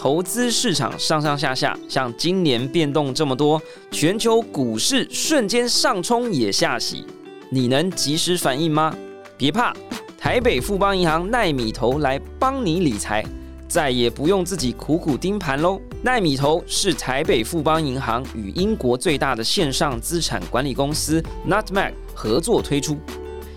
[0.00, 3.60] 投资市场上上下下，像今年变动这么多，
[3.90, 7.04] 全球股市瞬间上冲也下洗，
[7.50, 8.96] 你能及时反应吗？
[9.36, 9.74] 别怕，
[10.16, 13.22] 台北富邦银行奈米投来帮你理财，
[13.68, 15.78] 再也不用自己苦苦盯盘喽。
[16.00, 22.96] 奈米投是台北富邦银行与英国最大的线上资产管理公司 Nutmeg 合作推出，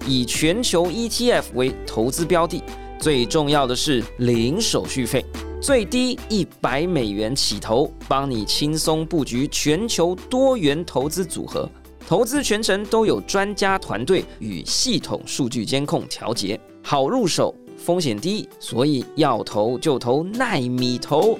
[0.05, 2.61] 以全球 ETF 为投资标的，
[2.99, 5.25] 最重要的是零手续费。
[5.63, 11.69] 最低一百美元起投，帮你轻松布局全球多元投资组合，
[12.05, 21.39] 投资全程都有专家团队与系统数据监控调节，好入手，风险低，所以要投就投耐米投。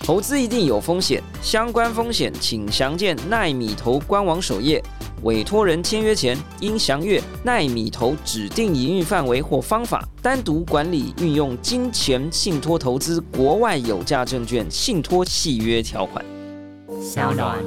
[0.00, 4.82] 投资一定有风险，相关风险请详见奈米投官网首页。
[5.24, 16.24] 委托人签约前应详阅奈米投指定营运范围或方法，单独管理运用金钱信托投资国外有价证券信托契约条款。
[17.02, 17.58] 小暖。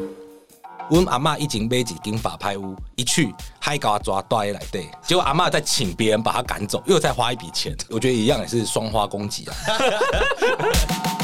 [0.92, 7.74] 阮阿嬷以前买一间法拍屋，一去还搞抓带来对，结果阿嬷再请别人把他赶走，又再花一笔钱。
[7.90, 9.56] 我觉得一样也是双花攻击啊。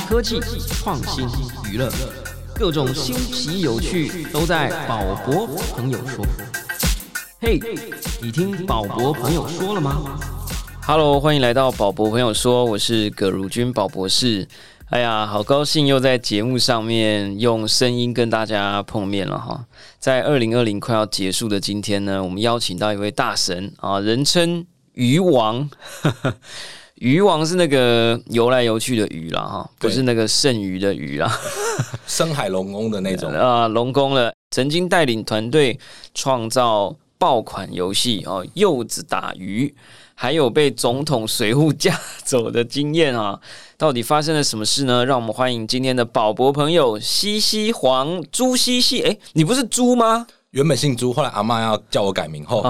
[0.08, 1.28] 科技创新
[1.70, 1.92] 娱乐，
[2.56, 6.26] 各种新奇有趣都在宝博朋友说。
[7.42, 7.60] 嘿，
[8.22, 10.18] 你听宝博朋友说了吗
[10.84, 14.48] ？Hello，欢迎来到宝博朋友说，我是葛如君宝博士。
[14.90, 19.66] 哎呀，好高兴又在节目上面用声音跟大家碰面了哈！
[20.00, 25.70] 在二零二零快要结束的今天呢，我们邀请到一位大神啊，人称鱼王。
[26.96, 31.30] 鱼王是那个游来游去的鱼啦，哈，不是那个剩余的鱼啦，
[32.08, 34.32] 深海龙宫的那种 啊，龙宫了。
[34.52, 35.78] 曾经带领团队
[36.16, 39.74] 创造爆款游戏哦，柚子打鱼，
[40.16, 43.40] 还有被总统随扈架走的经验啊。
[43.78, 45.06] 到底发生了什么事呢？
[45.06, 49.02] 让我们欢迎今天的宝博朋友西西黄朱西西。
[49.02, 50.28] 哎，你不是猪吗？
[50.52, 52.64] 原本姓朱，后来阿妈要叫我改名后，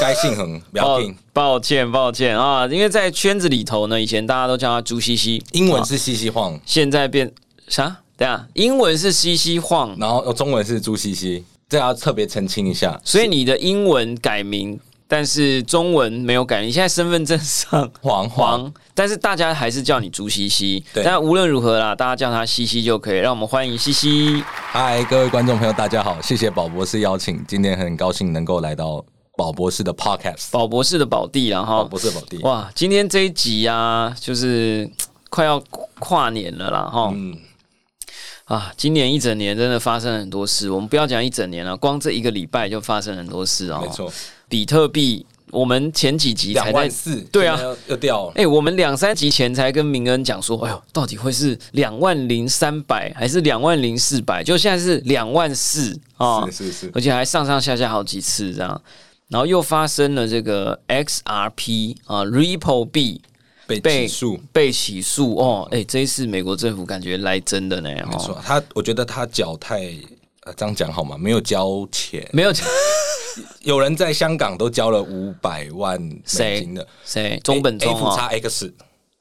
[0.00, 1.14] 该姓恒不要听。
[1.32, 7.30] 抱歉，抱歉啊，因为在圈子里头呢，以前大家都叫他朱西西，英文是西西晃，现在变
[7.68, 7.98] 啥？
[8.16, 13.00] 对啊，英文是西西晃，然后中文是朱西西，这要特别澄清一下。
[13.04, 14.78] 所以你的英文改名。
[15.10, 20.84] 但是中文没有改，你现在身份证上黄黄，但是大家还是叫你朱西西。
[21.02, 23.16] 但无论如何啦，大家叫他西西就可以。
[23.16, 24.44] 让我们欢迎西西。
[24.54, 29.02] 嗨，各位观众朋友，大家好，谢谢宝博士邀请，今天很高兴能够来到
[29.34, 31.76] 宝博士的 Podcast，宝博士的宝地了哈。
[31.76, 34.86] 宝博士宝地，哇，今天这一集啊，就是
[35.30, 35.58] 快要
[35.98, 37.10] 跨年了啦哈。
[37.14, 37.34] 嗯。
[38.48, 43.78] 啊，今年一整年真的发生了很多事，我们不要讲一整年了，光这一个礼拜就发生很多事啊。
[43.82, 44.10] 没错。
[44.48, 48.32] 比特币，我们前几集才在四，对啊，又掉了。
[48.36, 54.42] 哎，我们两三集前才跟明恩讲说，哎呦，到底会是两万零三百还是两万零四百？
[54.42, 58.80] 就现在是两万四啊，是是是，而且还上上下下好几次这样。
[59.28, 63.20] 然后又发生了这个 XRP 啊，Ripple 币
[63.68, 65.68] 被起诉，被起诉哦。
[65.70, 67.90] 哎，这一次美国政府感觉来真的呢。
[68.10, 69.80] 没错，他我觉得他脚太
[70.44, 71.16] 呃，这样讲好吗？
[71.18, 72.52] 没有交钱，没有。
[73.62, 77.38] 有人在香港都交了五百万美金的，谁？
[77.44, 78.74] 中本聪 F 叉 X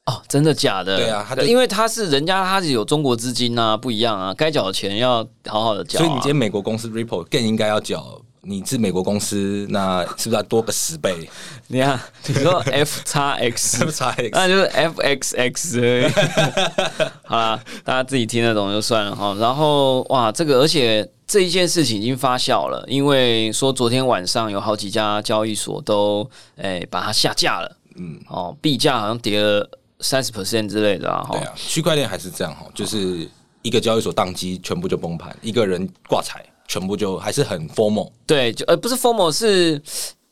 [0.05, 0.97] 哦，真的假的？
[0.97, 5.99] 对啊，他因为他是人家，他是有中国资金啊，不一样啊，该缴的钱要好好的缴。
[5.99, 11.29] 所以你今天美国公司 Ripple 更应该要缴，你是美国公司，那是不是要多个十倍？
[11.67, 16.11] 你看，你说 F 叉 X，, F X 那就是 F X X。
[17.25, 19.35] 好啦，大家自己听得懂就算了哈。
[19.39, 21.07] 然后哇，这个而且。
[21.27, 26.25] 这一件事情已经发酵了，因为说昨天晚上有好几家交易所都
[26.55, 29.69] 诶把它下架了，嗯，哦，币价好像跌了
[29.99, 33.29] 三十 percent 之类的啊，对啊，区块链还是这样哈，就是
[33.61, 39.81] 一个交易所宕机，全部就崩盘，一个人挂彩，全部就还是很 formal，对，就呃不是 formal 是。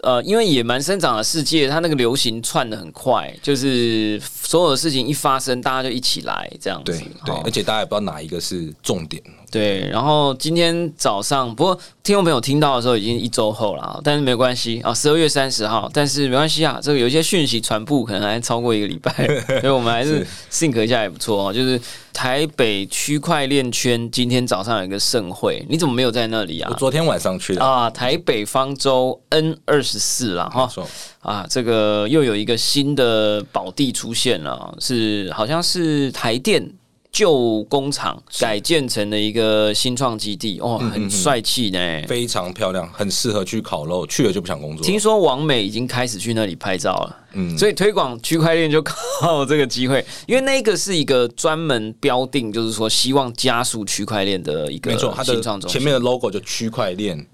[0.04, 6.92] 呃，因为野蛮生长的世界，它那个流行窜的很快，就是所有的事情一发生，大家就一起来这样子。
[6.92, 9.24] 对对，而且大家也不知道哪一个是重点。
[9.52, 19.12] 对，然后今天早上，不过听众朋友听到的时候已经一周后了，但是没关系啊，十二月三十号，但是没关系啊，这个有一些讯息传播可能还超过一个礼拜，
[19.62, 21.54] 所以我们还是 think 一下也不错哦。
[21.54, 21.80] 就是
[22.12, 26.70] 台北区块链圈今天早上有一个盛会，你怎么没有在那里啊？
[26.72, 30.70] 我昨天晚上去的啊，台北方舟 N 二十四了哈，
[31.22, 36.72] 啊，这个又有一个新的宝地出现了，是好像是台电。
[37.16, 41.80] 旧工厂改建成了一个新创基地，哦，很帅气呢，
[42.10, 44.86] 非常漂亮，很适合去烤肉，去了就不想工作。
[44.86, 57.26] 听说王美已经开始去那里拍照了，嗯，所以推广区块链就靠这个机会，因为那个是一个专门标定，就是说希望加速区块链的一个没错，它的前面的 logo 就区块链。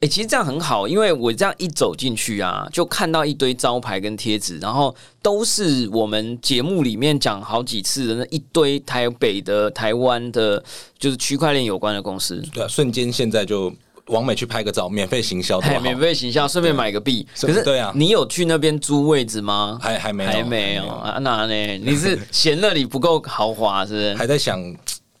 [0.00, 10.62] 哎，其实这样很好，因为我这样一走进去啊，就看到一堆招牌跟贴纸，然后都是我们节目里面讲好几次的那一堆台北的、台湾的，
[10.98, 12.42] 就是区块链有关的公司。
[12.52, 13.72] 对啊，瞬间现在就
[14.08, 17.26] 往美去拍个照，免费行销，免费行销，顺便买个币。
[17.40, 19.78] 可是，对啊，你有去那边租位置吗？
[19.80, 21.16] 还还没有，还没有啊？
[21.22, 21.78] 那呢？
[21.78, 24.14] 你是 嫌那里不够豪华，是不是？
[24.14, 24.62] 还在想。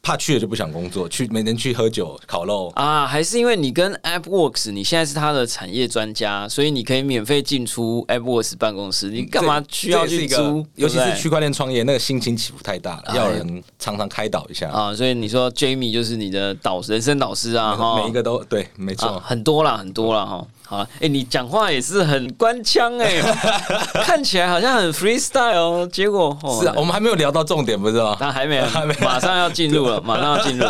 [0.06, 3.04] 怕去了就不想工作，去每天去喝酒烤肉啊？
[3.04, 9.10] 还是因为你跟 AppWorks，你现在是他的产业专家，所以你可以免费进出 AppWorks 办公室？
[9.10, 10.64] 你干嘛需要去租？
[10.76, 14.94] 尤其是区块链创业，那个心情起伏太大了，要人常常开导一下啊。
[14.94, 17.74] 所以你说 Jamie 就是你的导人生导师啊？
[17.74, 20.46] 哈，每一个都对，没错，很多啦，很多啦，哈。
[20.68, 23.22] 好，哎，你讲话也是很官腔哎，
[24.04, 28.16] 看起来好像很 freestyle，哦结果是啊，我们还没有聊到重点，不是吗？
[28.20, 30.66] 那还没， 还没，马上要进入了，马上要进入。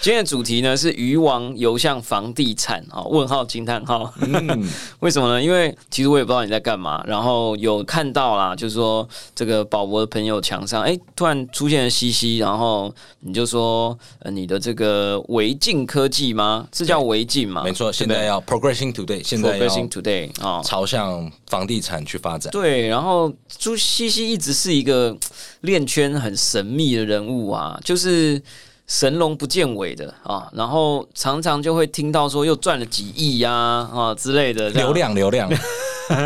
[0.00, 3.02] 今天的主题呢是鱼王游向房地产啊？
[3.02, 4.14] 问号惊叹号？
[5.00, 5.42] 为什么呢？
[5.42, 16.68] 因为其实我也不知道你在干嘛，然后有看到啦，就是说这个宝博的朋友墙上，哎，突然出现了西西，然后你就说，呃，你的这个维进科技吗？
[16.72, 17.64] 是叫维进吗？
[17.64, 22.52] 没错，现在要 progressing today，现在 progressing today 啊，朝向房地产去发展。
[22.52, 25.16] 对，然后朱西西一直是一个
[25.62, 28.40] 链圈很神秘的人物啊，就是。
[28.88, 35.48] 神龙不见尾的啊，然后常常就会听到说又赚了几亿呀啊之类的流量流量，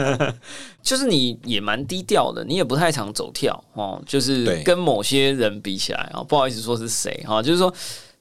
[0.81, 7.73] 就是你也蛮低调的，你也不太常走跳哦，就是跟某些人比起来啊，不好意思说是谁哈，就是说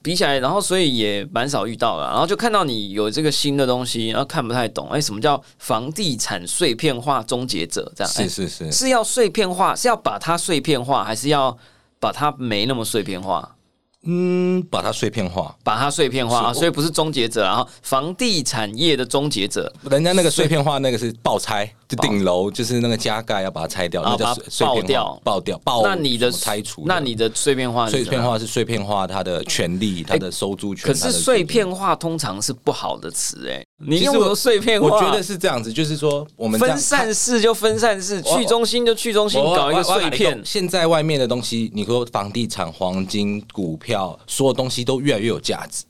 [0.01, 7.91] 比起来，然后所以也蛮少遇到了，然后就看到你有这个新的东西，然后看不太懂，哎，什么叫房地产碎片化终结者？
[7.95, 11.55] 这样是是是，是要碎片化，是要把它碎片化，还是要
[11.99, 13.55] 把它没那么碎片化？
[14.03, 21.71] 嗯，把它碎片化，把它碎片化啊，所以不是终结者，然后房地产业的终结者，人家那个碎片化那个是爆拆。
[21.97, 25.81] 顶楼就是那个加盖要把它拆掉，那叫爆掉，爆掉，爆。
[25.83, 30.85] 那你的拆除，那你的碎片化，碎片化是碎片化它的权利，它的收租权。
[30.85, 40.41] 可是碎片化通常是不好的词哎，你用碎片化，我觉得是这样子，就是说我们分散式就分散式，去中心就去中心，搞一个碎片。
[40.43, 45.83] 现在外面的东西，你说房地产、黄金、股票，所有东西都越来越有价值。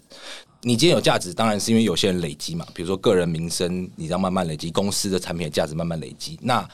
[0.64, 6.68] 你今天有价值，当然是因为有些人累积嘛，比如说个人名声，你要慢慢累积，公司的产品的价值慢慢累积，那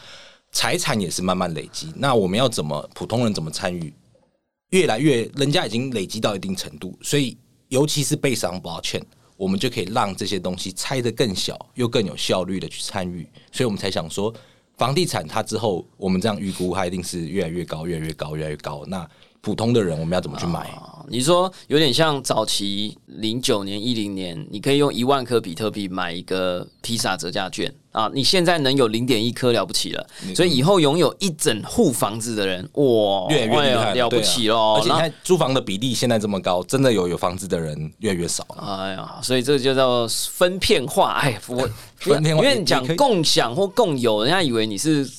[0.51, 1.93] 财产也是慢慢累积。
[1.95, 3.93] 那我们要怎么普通人怎么参与？
[4.71, 7.37] 越来越人家已经累积到一定程度，所以
[7.69, 9.01] 尤其是被商保歉，
[9.37, 13.25] 我们就可以让这些东西拆得更小，又更有效率的去参与。
[13.53, 14.33] 所以我们才想说，
[14.75, 18.83] 房地产它之后，我们这样预估它一定是越来越高，越来越高，越来越高。
[18.87, 19.09] 那
[19.47, 20.69] 普通的人，我们要怎么去买？
[21.07, 28.11] 你说有点像早期零九年、一零年，你可以用一万颗比特币买一个披萨折价券啊！
[28.13, 30.05] 你现在能有零点一颗了不起了，
[30.35, 34.73] 所以以后拥有一整户房子的人，哇，越来越厉害，了不起喽！
[34.73, 38.75] 而且你看租房的比例现在这么高，真的有有房子的人越来越少了。
[38.83, 41.13] 哎呀，所以这个就叫分片化。
[41.21, 45.09] 哎，我 分片化，因为你讲共享或共有，人家以为你是。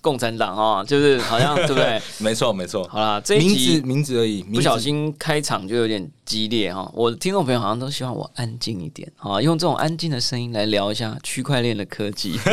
[0.00, 2.00] 共产党啊，就是好像 对不对？
[2.18, 2.86] 没错，没错。
[2.88, 6.90] 好啦，这一集名字而已，不小心开场就有点激烈哈。
[6.94, 12.38] 我的听众朋友好像都希望我安静一点啊，用这种安静的声音来聊一下区块链的科技。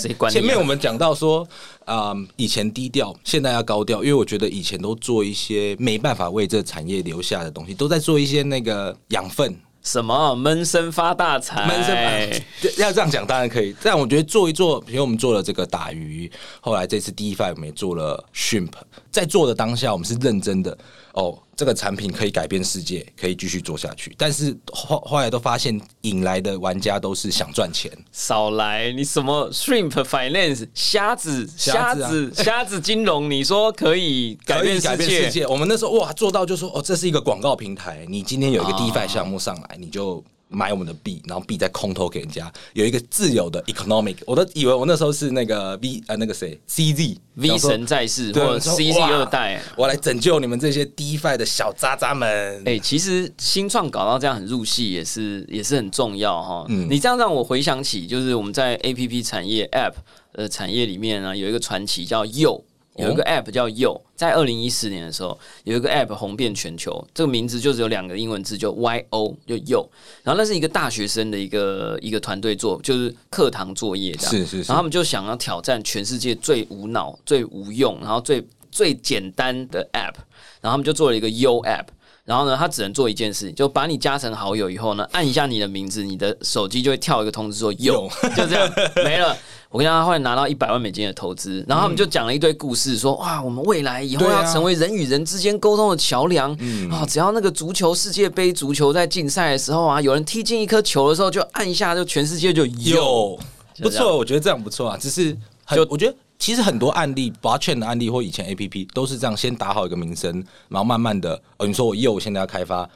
[0.00, 0.32] 谁管？
[0.32, 1.46] 前面我们讲到说
[1.84, 9.54] 啊，以前低调，现在要高调，因为我觉得以前都做一些没办法为这产业留下的东西，都在做一些那个养分。
[9.86, 11.64] 什么闷声发大财？
[11.64, 12.42] 闷声
[12.76, 16.28] 要这样讲当然可以，但我觉得做一做，比如我们做了这个打鱼，
[16.60, 18.72] 后来这次 DeFi 我们也做了 Shrimp，
[19.16, 20.76] 在做的当下，我们是认真的
[21.14, 21.38] 哦。
[21.56, 24.14] 这个产品可以改变世界，可以继续做下去。
[24.18, 27.90] 但是后后来都发现，引来的玩家都是想赚钱。
[28.12, 33.30] 少来，你什么 Shrimp Finance 瞎子瞎子瞎子金融？
[33.30, 35.46] 你说可以改变世界？
[35.46, 38.04] 我们那时候哇做到就说哦，这是一个广告平台。
[38.06, 40.22] 你今天有一个 DeFi 项目上来，你就。
[40.48, 52.62] 买我们的币，然后币再空投给人家，有一个自由的 economic，我都以为我那时候是那个 V 呃那个谁 CZ V 神在世或者 CZ 二代，我来拯救你们这些 DeFi 的小渣渣们。
[52.64, 56.64] 哎，其实新创搞到这样很入戏，也是也是很重要哈。
[56.68, 59.94] 嗯，你这样让我回想起，就是我们在 APP 产业 App
[60.32, 62.62] 呃产业里面呢，有一个传奇叫 Yo。
[62.98, 69.86] 有一个 App 叫 Yo，在二零一四年的时候，有一个 App 红遍全球，这个名字就只有两个英文字，就 Y O，就 Yo。
[70.22, 74.30] 然后那是一个大学生的一个一个团队做，就是课堂作业这样。
[74.30, 80.14] 是是是然后他们就想要挑战全世界最无脑、最无用，然后最最简单的 App，
[80.60, 81.86] 然后他们就做了一个 Yo App。
[82.24, 89.36] 然后呢，他只能做一件事，就把你加成好友以后呢，按一下你的名字，你的手机就会跳一个通知说“有”，就这样没了。
[89.76, 97.04] 我跟他后来拿到一百万美金的投资，然后他们就讲了一堆故事，说哇，我们未来以后要成为人与人之间沟通的桥梁嗯啊！
[97.04, 103.38] 只要那个足球世界杯足球在竞赛的时候啊，有人踢进一颗球的时候，就按一下，就全世界就有。
[103.74, 104.96] 就不错，我觉得这样不错啊。
[104.96, 112.88] 只是很就我觉得其实很多案例 b l o c k c h a i n 的案例或以前 A P P 都是这样，先打好一个名声，然后慢慢的，哦，你说我业务现在要开发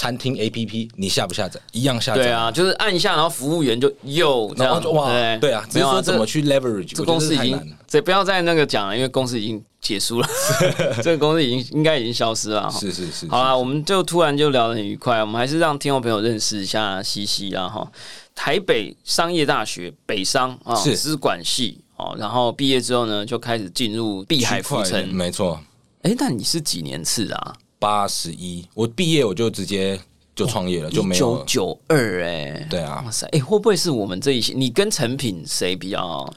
[0.00, 1.60] 餐厅 A P P，你下不下载？
[1.72, 2.22] 一样下载。
[2.22, 10.28] 对啊，就是按一下，然后服务员就又这样然后就哇，对啊，只是没有这说怎么去 leverage，这公司已经这不要再那个讲了，因为公司已经结束了，
[11.04, 12.80] 这个公司已经应该已经消失了哈。
[12.80, 17.86] 是是是，好啦，我们就突然就聊得很愉快，我们还是让听众朋友认识一下西西啦哈。
[18.34, 25.14] 台北商业大学北商啊是资管系哦，然后毕业之后呢，就开始进入碧海浮区块链沉。
[25.14, 25.60] 没错，
[26.00, 27.52] 哎，那你是几年次的啊？
[27.80, 29.98] 八十一，我毕业我就直接
[30.36, 31.44] 就创业了，就没有九了。
[31.46, 34.52] 九二哎，对啊哇塞，哎，会不会是我们这一些？
[34.54, 36.32] 你跟成品谁比较？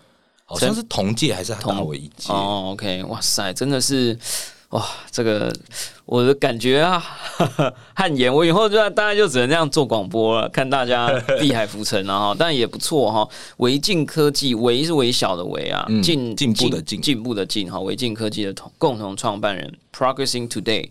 [0.45, 2.31] 好像是同届还是他大我一届？
[2.31, 4.15] 哦，OK，哇塞，真的是
[4.69, 5.51] 哇，这个
[6.05, 7.03] 我的感觉啊，
[7.95, 8.31] 汗颜。
[8.31, 11.07] 我以后就大概就只能这样做广播了，看大家
[11.39, 13.27] 碧海浮沉了，哈， 但也不错哈。
[13.57, 17.79] 维进科技，维是微小的维啊，嗯进进步的进进步的进哈。
[17.79, 20.89] 维进科技的同共同创办人 Progressing Today，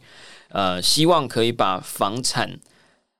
[0.52, 2.61] 呃，希望可以把房产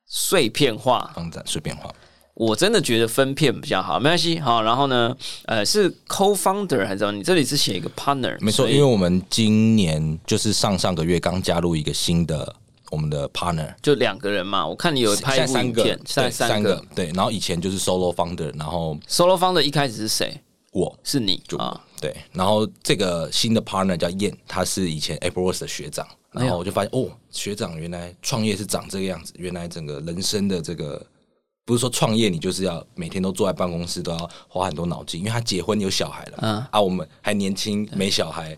[0.05, 1.93] 碎片化房产碎片化。
[2.35, 4.39] 我真的觉得分片比较好，没关系。
[4.39, 7.11] 好，然后呢，呃，是 co-founder 还是什么？
[7.11, 12.55] 你这里是写一个 partner，没错，因为我们今年就是上上个月刚加入一个新的
[12.89, 14.65] 我们的 partner，就两个人嘛。
[14.65, 20.41] 我看你有拍三个三三个，对，然后以前就是 solo founder，然后 solo founder 一开始是谁？
[20.73, 21.79] 我是你就啊？
[22.01, 31.05] 对，然后这个新的 partner 叫燕，他是以前 AppleWorks 的学长，哎然后我就发现哦，学长原来创业是长这个样子，原来整个人生的这个
[31.63, 38.57] 不是说创业你就是要每天都坐在办公室都要花很多脑筋，因为他结婚有小孩了，嗯啊，我们还年轻没小孩。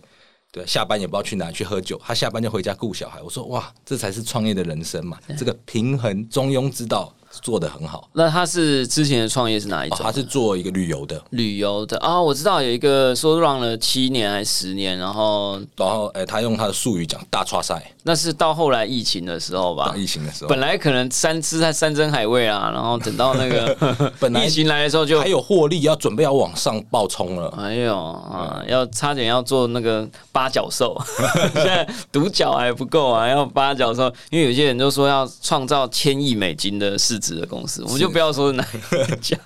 [0.52, 3.20] 对，下班也不知道去哪去喝酒，他下班就回家顾小孩。
[3.20, 5.18] 我说哇，这才是创业的人生嘛！
[5.36, 8.08] 这个平衡中庸之道做的很好。
[8.12, 9.98] 那他是之前的创业是哪一哦，种？
[10.04, 19.92] 他是做一个旅游的，旅游的啊、我知道有一个说 run 了七年还是十年，然后然后哎、他用他的术语讲大叉赛，那是到后来疫情的时候吧。
[19.96, 23.74] 疫情的时候，本来可能三吃在山珍海味啊，然后等到那个
[24.20, 27.52] 本来疫情来的时候就还有获利，要准备要往上爆冲了。
[27.58, 30.96] 哎呦啊，要差点要做那个八角兽，
[31.52, 34.04] 现在独角还不够啊，要八角兽。
[34.30, 39.36] 因为有些人就说要创造千亿美金的市值的公司，我们就不要说是哪一家。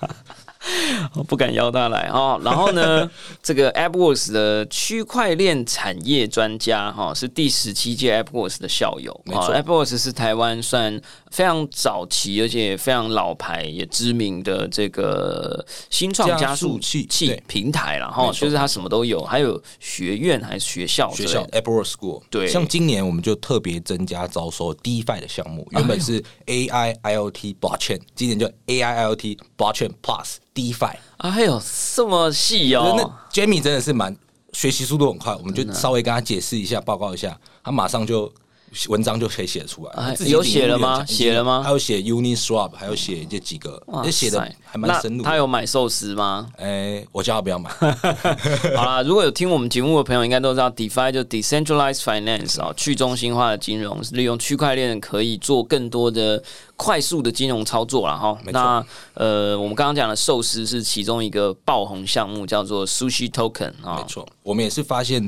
[1.15, 2.09] 我 不敢邀他来。
[2.13, 2.39] 哦。
[2.43, 3.09] 然后呢，
[3.41, 9.19] 这个 AppWorks 的区块链产业专家哈、是第十七届 AppWorks 的校友。
[9.25, 9.47] 没错。
[9.47, 10.99] 哦 AppWorks 是台湾算
[11.29, 22.47] 非常早期而且非常老牌也知名的这个新创加加速速器器平台了哈，就是它什么都有，还有学院还是学校之学校 Apple School，对。
[22.47, 30.95] 像今年我们就特别增加招收 DeFi 的项目，原本是 AI IoT Blockchain，今年就 AI IoT Blockchain Plus DeFi。
[31.17, 31.61] 哎呦，
[31.95, 34.15] 这么细哦那！Jamie 真的是蛮
[34.53, 38.31] 学习速度很快，我们就稍微跟他解释一下，报告一下，他马上就
[38.87, 40.15] 文章就可以写出来。
[40.25, 46.47] 有写了吗写了吗还有写 Uniswap，还有写这几个，哇这写的塞还蛮深入他有买寿司吗？
[46.57, 47.69] 哎，我叫他不要买。
[48.75, 56.41] 好啦，如果有听我们节目的朋友，应该都知道，DeFi 就 Decentralized Finance 啊、去中心化的金融，是利用区块链可以做更多的
[56.81, 58.35] 快速的金融操作了哈。
[58.45, 58.83] 那
[59.13, 65.21] 呃，我们刚刚讲的寿司是其中一个爆红项目，叫做 Sushi Token 啊、没错，我们也是发现，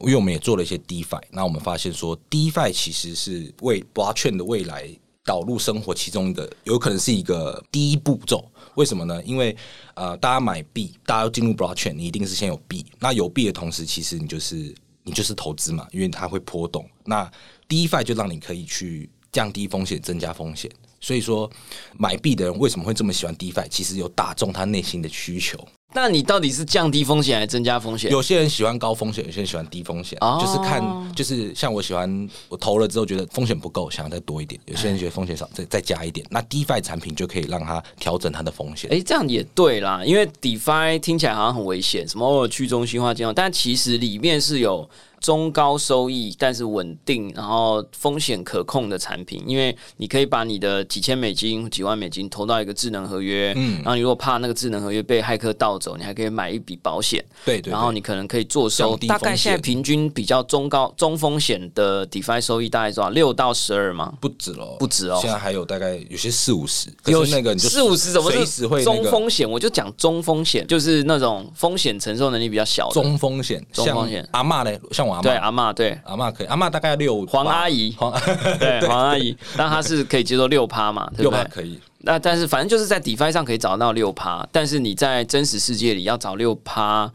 [0.00, 4.86] 因为我们也做了一些 DeFi，那我们发现说 DeFi 其实是为 Blockchain 的未来
[5.24, 8.44] 导入生活其中的，有可能是一个第一步骤。
[8.74, 9.22] 为什么呢？
[9.24, 9.56] 因为
[9.94, 12.84] 呃，大家买币，大家要进入 Blockchain，你一定是先有币。
[12.98, 14.74] 那有币的同时，其实你就是
[15.04, 16.86] 你就是投资嘛，因为它会波动。
[17.04, 17.30] 那
[17.66, 20.70] DeFi 就让你可以去降低风险，增加风险。
[21.00, 21.50] 所以说，
[21.96, 23.66] 买币的人为什么会这么喜欢 DeFi？
[23.68, 25.58] 其实有打中他内心的需求。
[25.94, 28.10] 那你到底是降低风险还是增加风险？
[28.10, 36.26] 有些人喜欢高风险，有些人喜欢低风险，哦就是看，就是像我喜欢我投了之后觉得风险不够，想要再多一点；有些人觉得风险少，再再加一点。
[36.28, 38.90] 那 DeFi 产品就可以让他调整他的风险。
[38.92, 44.86] 哎、这样也对啦，因为 DeFi 听起来好像很危险，什么去中心化金融，但其实里面是有
[45.20, 63.10] 中高收益但是稳定，然后风险可控的产品，因为你可以把你的几千美金、几万美金投到一个智能合约，嗯，然后你如果怕那个智能合约被骇客盗走，你还可以买一笔保险，对对，然后你可能可以做收，大概现在平均比较中高中风险的 DeFi 收益大概多少？
[63.10, 64.12] 六到十二吗？
[64.20, 69.50] 不止喽，不止哦，现在还有大概有些四五十，有那个四五十怎么是中风险？
[69.50, 74.28] 我就讲中风险，就是那种风险承受能力比较小的中风险，中风险。
[74.32, 74.70] 阿妈呢？
[74.92, 76.00] 像我阿妈，对阿妈，对。
[76.04, 78.12] 阿妈可以，阿妈大概六黄阿姨，黄
[78.60, 81.10] 对黄阿姨，那她是可以接受六趴嘛？
[81.16, 81.80] 六趴可以。
[82.00, 87.10] 那但是反正就是在 DeFi 上可以找到六趴，但是你在真实世界里要找六趴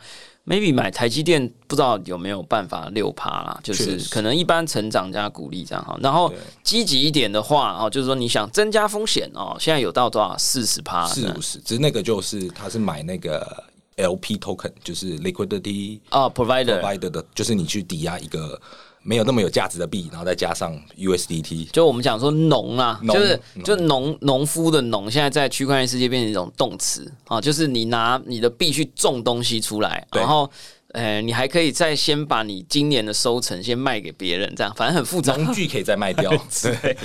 [0.45, 5.97] ，maybe 买台积电不知道有没有办法六趴啦，就是可能一般成长加鼓励这样哈。
[6.01, 6.31] 然后
[6.63, 10.37] 积极一点的话哦，就是说你想增加风险哦，现在有到多少？
[10.37, 11.07] 四十趴？
[11.07, 13.63] 四五十，只是那个就是他是买那个
[13.97, 18.59] LP token，就是 liquidity 啊 provider provider 的，就是你去抵押一个。
[19.05, 30.49] 没有那么有价值的币，然后再加上 USDT，就我们讲说农啊，就是就农农夫的农，现在在区块链世界变成一种动词啊，就是你拿你的币去种东西出来，然后。
[30.93, 35.35] 哎，你还可以再先把你今年的收成先卖给别人，这样反正很复杂。
[35.35, 36.29] 农具可以再卖掉，
[36.61, 36.95] 对，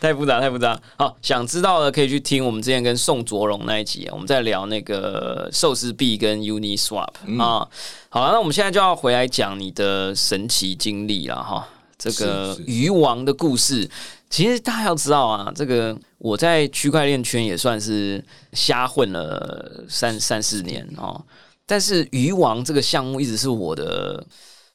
[0.00, 0.76] 太复杂，太复杂。
[0.98, 7.68] 好，想知道的可以去听我们之前跟宋卓荣那一集，我们在聊那个寿司币跟 Uniswap 啊。
[8.08, 11.68] 好了，那我们现在就要回来讲你的神奇经历了哈。
[11.96, 13.88] 这个鱼王的故事，
[14.28, 21.24] 其实大家要知道啊，这个我在区块链圈也算是瞎混了三三四年哦。
[21.66, 24.24] 但是鱼王这个项目一直是我的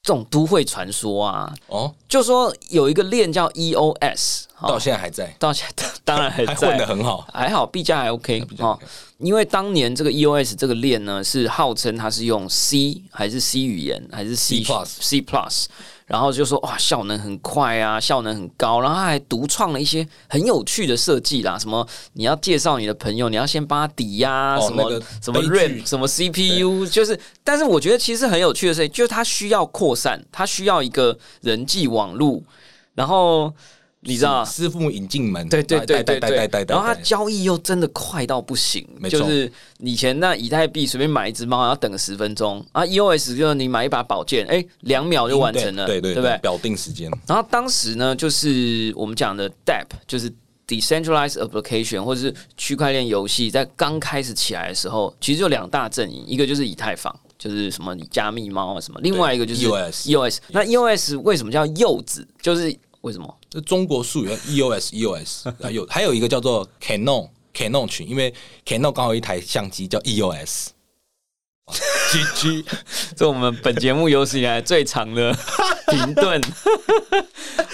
[0.02, 1.54] 这种都会传说啊！
[1.68, 8.80] 哦，就说有一个链叫 EOS，到现在还在，到现在当然还在，混的很好，还好币价还 OK 哦。
[9.18, 15.66] 因为当年这个 EOS 这个链呢，是号称它是用 C 还是 C 语言还是 C Plus C Plus。
[16.08, 18.82] 然后就说哇，效能很快啊，效能很高。
[18.82, 24.90] 然后他还独创了一些很有趣的设计啦，什么你要介绍你的朋友，你要先帮他抵押什么
[25.22, 27.20] 什么 RAM，什么 CPU，就是。
[27.44, 32.42] 但是我觉得其实很有趣的是，就是它需要扩散，它需要一个人际网络，
[32.96, 33.54] 然后。
[34.08, 46.38] 你知道，师傅引进门，对对对对对，然后它交易又真的快到不行，就是以前那以太币随便买一只猫要等个十分钟啊，EOS 就是你买一把宝剑，哎，两秒就完成了，对对对不对？
[46.38, 47.12] 表定时间。
[47.28, 50.32] 然后当时呢，就是我们讲的 DApp，就是
[50.68, 60.38] Decentralized Application，或者是区块链游戏，在刚开始起来的时候，其实就两大阵营，一个就是以太坊，就是什么你加密猫啊什么，另外一个就是 EOS，EOS。
[60.50, 62.28] 那 EOS 为什么叫柚子？
[62.42, 62.74] 就是
[63.08, 63.38] 为什么？
[63.50, 68.34] 这中国术语 EOS EOS，还有还有一个叫做 Canon Canon 群，因为
[68.66, 70.68] Canon 刚好一台相机叫 EOS。
[72.10, 72.66] G G，
[73.16, 75.36] 这我们本节目有史以来最长的
[75.92, 76.42] 停顿。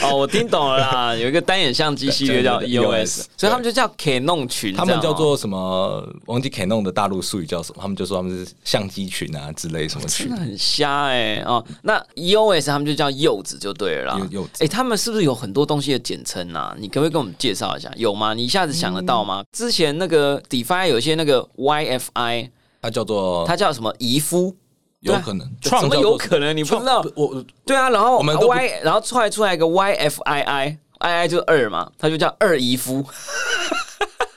[0.01, 6.03] 哦，我听懂了啦，有一个单眼相机系列叫 EOS，所以他们就叫 Canon 群，他们叫做什么？
[6.25, 7.82] 忘记 Canon 的大陆术语叫什么？
[7.82, 11.63] 他们就说他们是相机群啊之类什么群，很瞎哎哦。
[11.84, 14.63] 那 EOS 他们就叫柚子就对了，柚子。
[14.63, 16.75] 哎，他们是不是有很多东西的简称啊？
[16.79, 17.91] 你可不可以跟我们介绍一下？
[17.95, 18.34] 有吗？
[18.34, 19.43] 你一下子想得到吗？
[19.53, 22.49] 之前那个 DeFi 有一些那个 YFI。
[22.83, 23.93] 它叫做，他叫什么？
[23.97, 24.53] 姨夫，
[24.99, 26.55] 有可能，怎么有可能？
[26.55, 27.01] 你不知道？
[27.15, 33.01] 我对啊，然后我们 Y，然后出来出来一个 YFII，II 就是二嘛，他就叫二姨夫。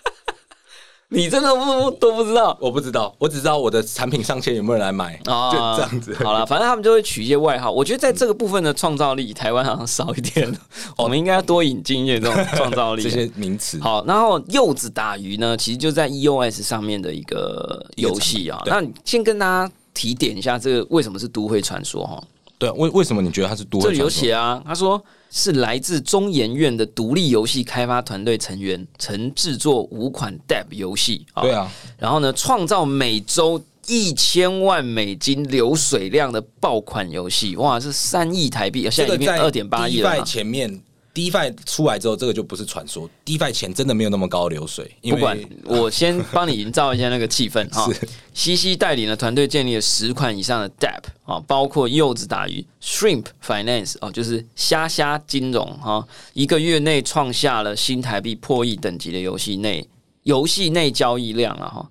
[1.09, 2.57] 你真的不都不知道？
[2.61, 5.53] 我不知道，我只知道我的产品上线有没有人来买啊？
[5.53, 6.15] 就这样子。
[6.25, 7.71] 好了，反正他们就会取一些外号。
[7.71, 10.53] 我觉得在这个部分的创造力，台湾好像少一点。
[10.99, 13.03] 我们应该要多引进一些这种创造力。
[13.05, 13.79] 这些名词。
[13.81, 18.61] 好，然后柚子打鱼呢，其实就在 EOS 上面的一个游戏啊。
[18.67, 22.21] 那你先跟大家提点一下，这个为什么是都会传说哈？
[22.59, 23.85] 对，为为什么你觉得它是都会？
[23.85, 25.03] 这里有写啊，他说。
[25.29, 31.27] 是来自中研院的独立游戏开发团队成员，曾制作五款 DApp 游戏。
[31.43, 37.55] 对啊，然后呢，创造每周一千万美金流水量的爆款游戏。
[37.57, 40.23] 哇，是三亿台币，现在已经二点八亿了。
[40.25, 40.81] 前面。
[41.17, 43.09] DeFi 出来之后，这个就不是传说。
[43.25, 44.95] DeFi 钱真的没有那么高流水。
[45.01, 47.91] 不管，我先帮你营造一下那个气氛哈。
[48.35, 59.89] 西西带领的团队建立了十款以上的 DApp 啊，包括柚子打鱼、Shrimp Finance 哦，就是虾虾金融哈，一个月内创下了新台币破亿等级的游戏内
[60.25, 61.89] 游戏内交易量了哈。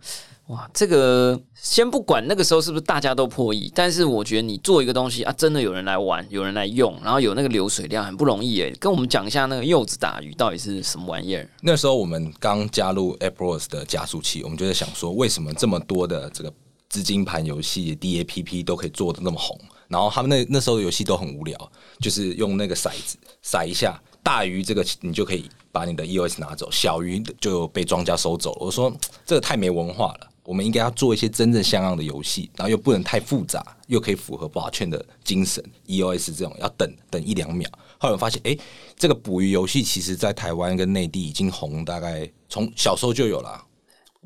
[0.47, 8.71] 哇，这个先不管那个时候是不是大家都破亿，但是我觉得你做一个东西啊，真的有人来玩，有人来用，然后有那个流水量，很不容易诶。
[8.79, 11.49] 跟我们讲一下那个柚子打鱼到底是什么玩意儿？
[11.62, 16.53] 那时候我们刚加入 Apple's 的加速器，我们就在想说，为什么这么多的这个
[16.89, 19.60] 资金盘游戏 DAPP 都可以做的那么红？
[19.88, 21.58] 然后他们那那时候的游戏都很无聊，
[21.99, 28.58] 就是用那个骰子骰一下，大鱼这个你就可以把你的 EOS 拿走，小鱼就被庄家收走了。
[28.62, 35.63] 我说这个太没文化了，我们应该要做一些真正像样的游戏，然后又不能太复杂，又可以符合保券的精神。
[35.88, 37.69] EOS 这种要等等一两秒。
[37.97, 38.58] 后来我发现，哎，
[38.97, 43.62] 这个捕鱼游戏其实在台湾跟内地已经红，大概从小时候就有了。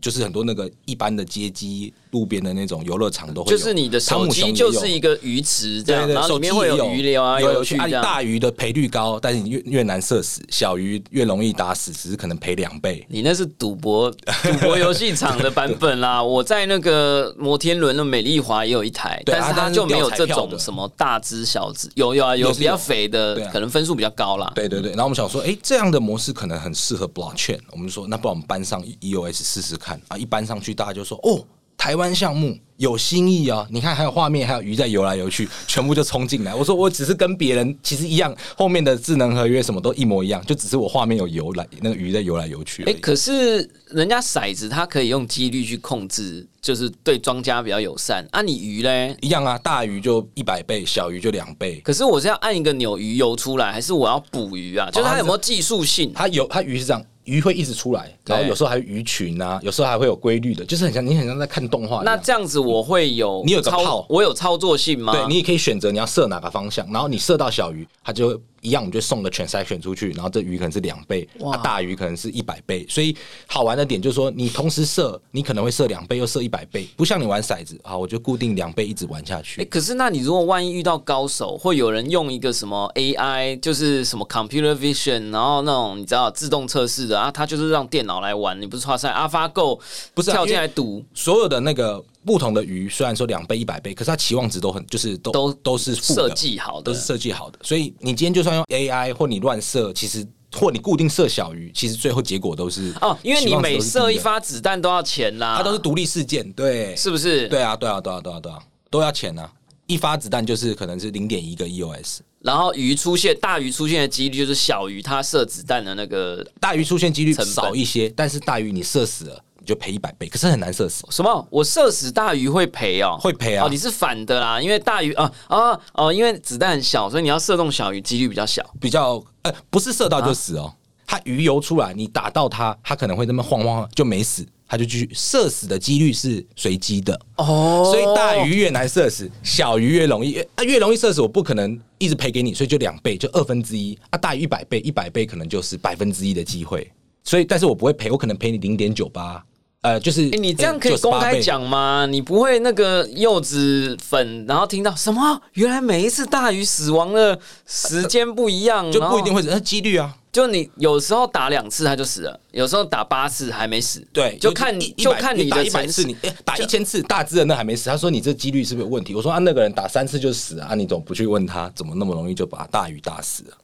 [0.01, 7.77] 就是很多那个一般的街机路边的那种游乐场都会，就是你的手机就是一个鱼池这样，然后里面会有鱼流啊，有趣。
[8.01, 13.05] 大鱼的赔率高，但是你越越难射死，小鱼越容易打死，只是可能赔两倍。
[13.09, 14.09] 你那是赌博
[14.43, 16.21] 赌博游戏场的版本啦。
[16.21, 24.51] 我在那个摩天轮的美丽华也有一台，但是它就没有这种什么大只小只，有有啊有比较肥的，可能分数比较高啦。
[24.55, 29.89] 对对对，然后我们想说，哎，这样的模式可能很适合 blockchain，我们就说，那不然我们搬上 EOS 试试看。
[29.89, 31.43] 看啊，一搬上去，大家就说：“哦，
[31.79, 33.67] 台湾项目。”有新意啊！
[33.69, 36.55] 你看，还有画面，还有鱼在游来游去，全部就冲进来。
[36.55, 42.85] 我说，我只是跟别人其实一样，后面的智能合约什么都一模一样，就只是我画面有游来，那个鱼在游来游去。
[42.85, 48.25] 哎，可是人家骰子它可以用几率去控制，就是对庄家比较友善。
[48.31, 51.81] 啊，你鱼嘞一样啊，大鱼就一百倍，小鱼就两倍。
[51.83, 54.89] 可是我是要按一个钮鱼游出来，还是我要捕鱼啊？
[54.89, 56.13] 就是它有没有技术性？
[56.15, 62.01] 它有，它鱼是这样，鱼会一直出来，然后有时候还有鱼群啊，有时候还会有规律的，就是很像你很像在看动画。
[62.03, 62.59] 那这样子。
[62.59, 65.13] 我会有，你有个炮，我有操作性吗？
[65.13, 68.39] 对，你也可以选择你要射哪个方向，然后你射到小鱼，它就。
[68.61, 73.15] 一样，我们就送个全筛选出去，然后这鱼可能是两倍，哇，大鱼可能是一百倍，所以
[73.47, 79.61] 好玩的点就是说，你同时射，你可能会射两倍，又射一百倍，不像你玩骰子，啊，我就固定两倍一直玩下去。
[79.61, 89.79] 哎，可是那你如果万一遇到高手，会有人用一个什么 AI，就是什么 computer vision，然后那种你知道自动测试的啊，他就是让电脑来玩，你不是说在 AlphaGo
[90.13, 98.49] 不是跳进来赌，所有的那个不同的鱼，虽然说两倍一百倍，可是它期望值都很，就是都都都是设计好的，都是设计好的，所以你今天就算。
[98.55, 107.47] 用 AI 或你乱射，其实或你固定射小鱼，其实最后结果都是哦，因为你每射一发子弹都要钱啦，它都是独立事件，对，是不是？
[107.47, 109.49] 对啊，对啊，对啊，对啊，对啊，都要钱啊！
[109.85, 119.43] 一发子弹就是可能是零点一个 EOS，然后鱼出现大鱼出现的几率就是小鱼它射子弹的那个大鱼出现几率少一些，但是大鱼你射死了。
[119.69, 121.05] 就赔一百倍，可是很难射死。
[121.11, 121.47] 什么？
[121.51, 123.15] 我射死大鱼会赔哦？
[123.21, 123.67] 会赔啊！
[123.67, 128.67] 哦，你是反的啦，因为大鱼啊啊哦，因为子弹很小，所以你要射中小鱼几率比较小。
[128.81, 130.73] 比较呃，不是射到就死哦。
[131.05, 137.83] 它鱼游出来，你打到它，它可能会那么晃晃就没死，它就继续射死的几率是随机的哦。
[137.85, 140.39] 所以大鱼越难射死，小鱼越容易。
[140.55, 144.17] 啊，越容易射死，我不可能一直赔给你，所以就两倍，就二分之一啊。
[144.17, 146.91] 大于一百倍，一百倍可能就是百分之一的机会。
[147.23, 149.43] 所以，但是我不会赔，我可能赔你零点九八。
[149.81, 152.05] 呃，就是你这样可以公开讲吗？
[152.05, 155.41] 你不会那个柚子粉，然后听到什么？
[155.53, 160.13] 原来每一次大鱼死亡的时间不一样， 就不一定会死，那几率啊。
[160.33, 164.05] 就你有时候打两次他就死了，有时候打八次还没死。
[164.11, 166.13] 对，就看你就看你的一百次，你
[166.43, 167.89] 打一千次大只的那还没死。
[167.89, 169.15] 他说你这几率是不是有问题？
[169.15, 173.57] 我说啊，那个人打三次就死啊，你怎么不去问他，怎么那么容易就把大鱼打死了？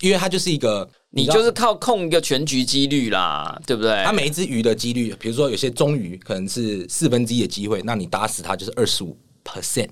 [0.00, 0.88] 因为他就是一个。
[1.10, 4.02] 你就是靠控一个全局几率啦，对不对？
[4.04, 9.88] 它每一只鱼的几率，比如说有些中鱼可能是四分之一的机会，那你打死它就是二十五 percent，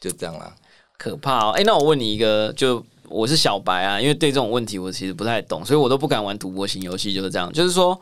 [0.00, 0.54] 就这样啦。
[0.96, 1.50] 可怕哦！
[1.50, 7.52] 哎，那我问你一个，就我是小白啊，因为对这种问题我其实不太懂，所以我都不敢玩赌博型游戏，就是这样。
[7.52, 8.00] 就是说，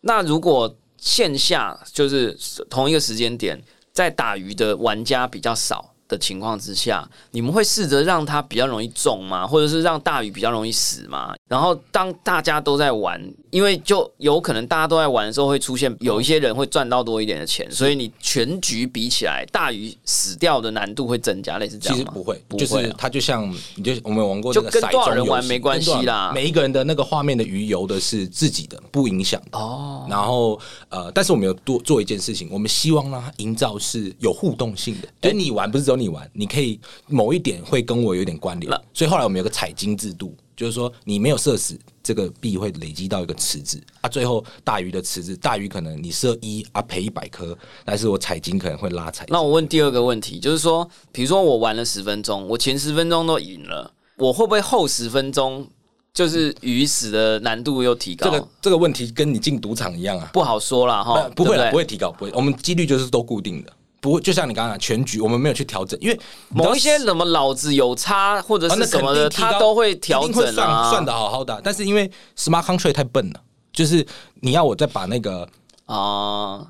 [0.00, 2.34] 那如果线下就是
[2.70, 5.89] 同一个时间点在打鱼的玩家比较少。
[6.10, 9.46] 的情况之下，你们会试着让它比较容易中吗？
[9.46, 11.34] 或者是让大鱼比较容易死吗？
[11.48, 13.18] 然后当大家都在玩，
[13.50, 21.96] 因为就有可能大家都在玩的时候，会出现有一些人会赚到多一点的钱，所以你全局比起来，大鱼死掉的难度会增加，类似这样？
[21.96, 26.32] 其实不会，就是它就像你就我们玩过，就跟多少人玩没关系啦。
[26.34, 30.06] 每一个人的那个画面的鱼游的是自己的，不影响哦。
[30.10, 36.00] 然后呃，但是我们有多做一件事情，我们希望让它营造是有互动性的，所以你玩不是只有。
[36.00, 49.24] 你玩，你可以某一点会跟我有点关联，所以后来我们有个彩金制度，就是说你没有射死这个币会累积到一个池子啊，最后大鱼的池子，大鱼可能你射一啊赔一百颗，但是我彩金可能会拉彩。
[49.28, 55.66] 那我问第二个问题，就是说，比如说我玩了十分钟，我前十分钟都赢了，我会不会后十分钟
[56.12, 58.30] 就是鱼死的难度又提高？
[58.30, 63.72] 这个这个问题跟你进赌场一样啊，不好说了哈，不会不会提高，不会，我们几率就是都固定的。
[64.00, 71.60] 不会，就像你刚刚讲全局，我们没有去调整，因为某一些什么老子有差或者是什么的，他都会调整啊，算的好好的。
[71.62, 73.40] 但是因为 smart contract 太笨了，
[73.72, 74.04] 就是
[74.40, 75.46] 你要我再把那个
[75.84, 76.66] 啊，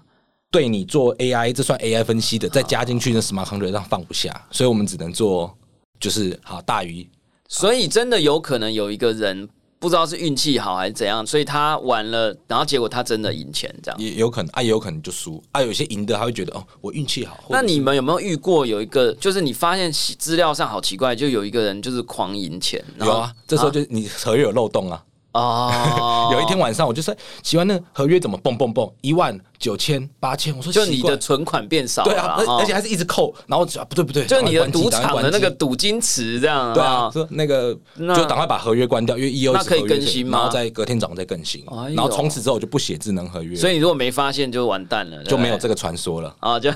[0.51, 5.57] 对你做 AI，这算 AI 分析的，再加进去那 smart contract 上放不下，所以我们只能做
[6.01, 7.09] 就是好大于。
[7.49, 9.49] 所以真的有可能有一个人
[9.81, 13.99] 不知道是运气好还是怎样，所以他玩了，然后结果他真的赢钱这样。
[13.99, 15.63] 也有可能啊，也有可能就输啊。
[15.63, 17.43] 有些赢的他会觉得哦，我运气好。
[17.49, 22.85] 那你们有没有遇过有一个，就是你发现资料上好奇怪，就有一个人就是狂赢钱？
[22.99, 23.33] 有啊？
[23.47, 25.03] 这时候就你合约有漏洞啊。
[25.33, 28.91] 哦，有一天晚上我就说，喜欢那个合约怎么蹦蹦蹦？
[29.01, 35.51] 一万九千八千，我说就你的存款变少了对啊，而哦而且还是一直扣，然后不对不对，就是你的赌场的那个。
[35.61, 40.39] 赌金池这样对啊，说那个那就赶快把合约关掉，因为 EO 那可以更新吗？
[40.39, 46.35] 然后在隔天早上再更新，哎然后从此之后我就不写智能合约，所以你如果没发现就完蛋了，就没有这个传说了。
[46.41, 46.71] 啊，就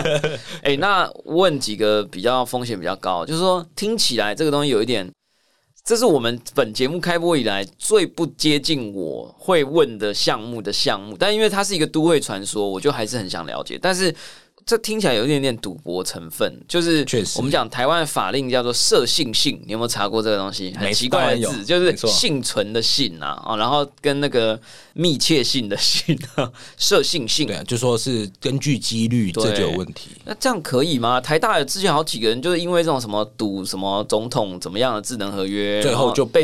[0.64, 5.08] 哎、那问几个比较风险比较高，就是说听起来这个东西有一点，
[5.86, 14.12] 这是我们本节目开播以来最不接近我会问的项目的项目，但因为它是一个都会传说，我就还是很想了解，但是。
[14.66, 20.74] 这听起来有一点点赌博成分，就是确实我们讲台湾的法令叫做涉性性，你有没有查过这个东西？
[20.76, 24.60] 很奇怪的字，就是幸存的幸啊，啊，然后跟那个
[24.92, 30.10] 密切性的性啊， 社信性对啊，就说是根据几率，对这就有问题。
[30.24, 31.20] 那这样可以吗？
[31.20, 36.42] 台大有之前好几个人就是因为这种什么赌什么总统怎么样的智能合约，最后就被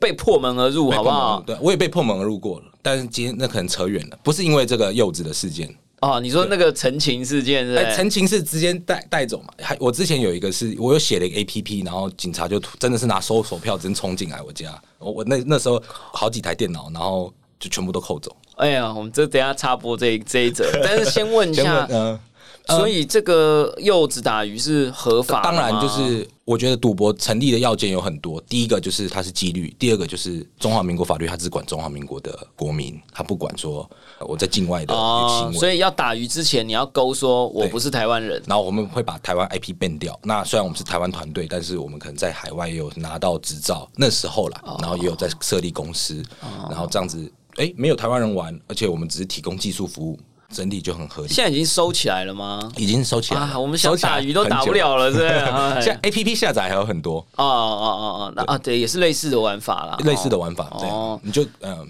[0.00, 1.44] 被破门而入，好不好？
[1.46, 5.68] 对，我也被破门而入过了，但是今天那可能扯远了，不是因为这个柚子的事件。
[6.00, 7.78] 哦，你说那个陈情事件是是？
[7.78, 9.52] 哎，陈情是直接带带走嘛？
[9.58, 18.34] 还我之前有一个是我有写了一个 A P P，然后警察就真的是拿收索票真冲进来我家，我我那那时候好几台电脑，然后就全部都扣走。
[18.58, 22.20] 哎呀，我们这等下插播这一这一则，但是先问一下 问，嗯，
[22.68, 35.58] 所以这个柚子打鱼是合法的当然就是我觉得赌博成立的要件有很多，第一个就是它是纪律，第二个就是中华民国法律它只管中华民国的国民，它不管说呃我在境外的哦行，为。
[35.58, 38.42] 所以要打鱼之前你要勾说我不是台湾人。
[38.46, 40.18] 然后我们会把台湾 IP ban 掉。
[40.22, 46.22] 那虽然我们是台湾团队，但是我们可能在海外也有拿到执照，那时候啦，然后也有在设立公司，
[46.70, 50.18] 然后这样子，哎，没有台湾人玩，而且我们只是提供技术服务，
[50.54, 51.28] 整体就很合理。
[51.28, 52.60] 现在已经收起来了吗？
[52.76, 54.72] 已经收起来了，啊，我们想打鱼都打不。
[54.72, 55.26] 了了， 是不是？
[55.28, 61.86] 哎现在 A P P 下载还有很多哦哦哦哦，那啊，对，也是类似的玩法啦，类似的玩法，对哦，你就嗯，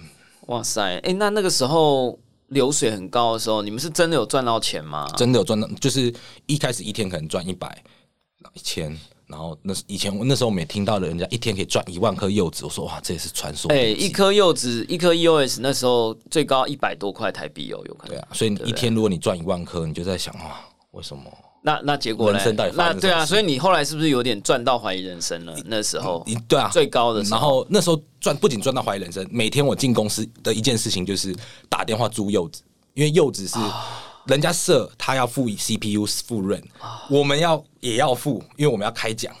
[0.47, 2.17] 哇塞，哎、那那个时候
[2.47, 5.07] 流水很高的时候，你们是真的有赚到钱吗？
[5.15, 6.13] 真的有赚到，就是
[6.47, 7.81] 一开始一天可能赚一百、
[8.53, 8.97] 一千，
[9.29, 14.05] 然后那以前我那时候我们也听到了人家一天可以赚一万颗柚子，我说哇，这也是传说哎、等级。
[14.07, 18.15] 一颗柚子，一颗 EOS 那时候最高一百多块台币哦，有可能。
[18.15, 20.59] 对啊，所以你一天如果你赚一万颗，你就在想哇，
[20.91, 21.23] 为什么？
[21.61, 22.39] 那那结果呢
[22.73, 25.53] 那对啊，所以你后来是不是有点赚到怀疑人生了？
[25.65, 31.35] 那时候你对啊，最高的时候，然后那时候赚不仅赚到怀疑人生，每天我进公司的一件事情就是
[31.67, 32.63] 打电话租柚子，
[32.93, 33.59] 因为柚子是
[34.25, 36.61] 人家设他要付 CPU 付润，
[37.09, 39.33] 我们要也要付，因为我们要开奖。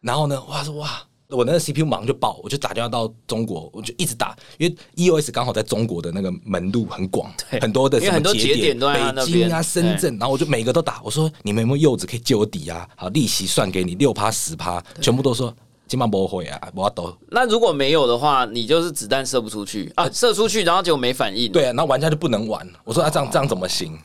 [0.00, 12.86] 然后呢，哇说哇，我那个 CPU 马上就爆，我就打电话到中国，我就一直打，因为 EOS 刚好在中国的那个门路很广，很多的什么很多节节点都在他那北京啊、深圳，然后我就每个都打，我说你们有没有柚子可以借我抵啊？
[12.96, 15.54] 好，利息算给你六趴十趴，全部都说
[15.88, 21.50] 今晚不会啊，我都那如果没有的话，你就是子弹射不出去啊，射出去然后结果没反应。
[21.50, 22.68] 对啊，然后玩家就不能玩。
[22.84, 23.98] 我说啊，这样这样怎么行？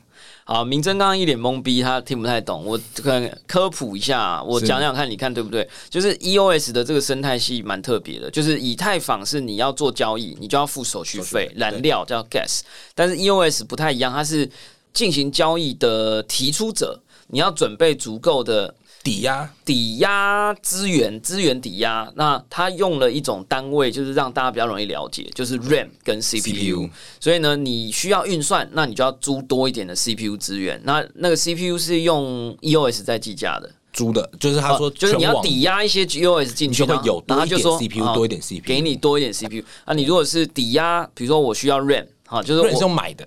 [0.52, 2.64] 好，明真刚刚一脸懵逼，他听不太懂。
[2.66, 5.68] 我可能科普一下，我是讲讲看，你看对不对？
[5.88, 12.62] 就是 EOS 的这个生态系蛮特别的，就是以太坊是你要做交易，你就要付手续费，燃料叫 gas，
[12.96, 14.50] 但是 EOS 不太一样，它是
[14.92, 26.88] 进行交易的提出者，你要准备足够的抵押抵押资源，资源抵押，那他用了一种单位，就是让大家比较容易了解，就是 RAM 跟 CPU。
[27.18, 30.78] 所以呢，你需要运算，那你就要租多一点的 CPU 资源。
[30.84, 39.64] 那那个 CPU 是用 EOS 在计价的，租的，就是他说哦就是你要抵押一些 EOS 进去，你就会有多一点 CPU 哦多一点 CPU 给你多一点 CPU。
[39.86, 43.26] 啊，你如果是抵押，比如说我需要 RAM，好，就是我用买的，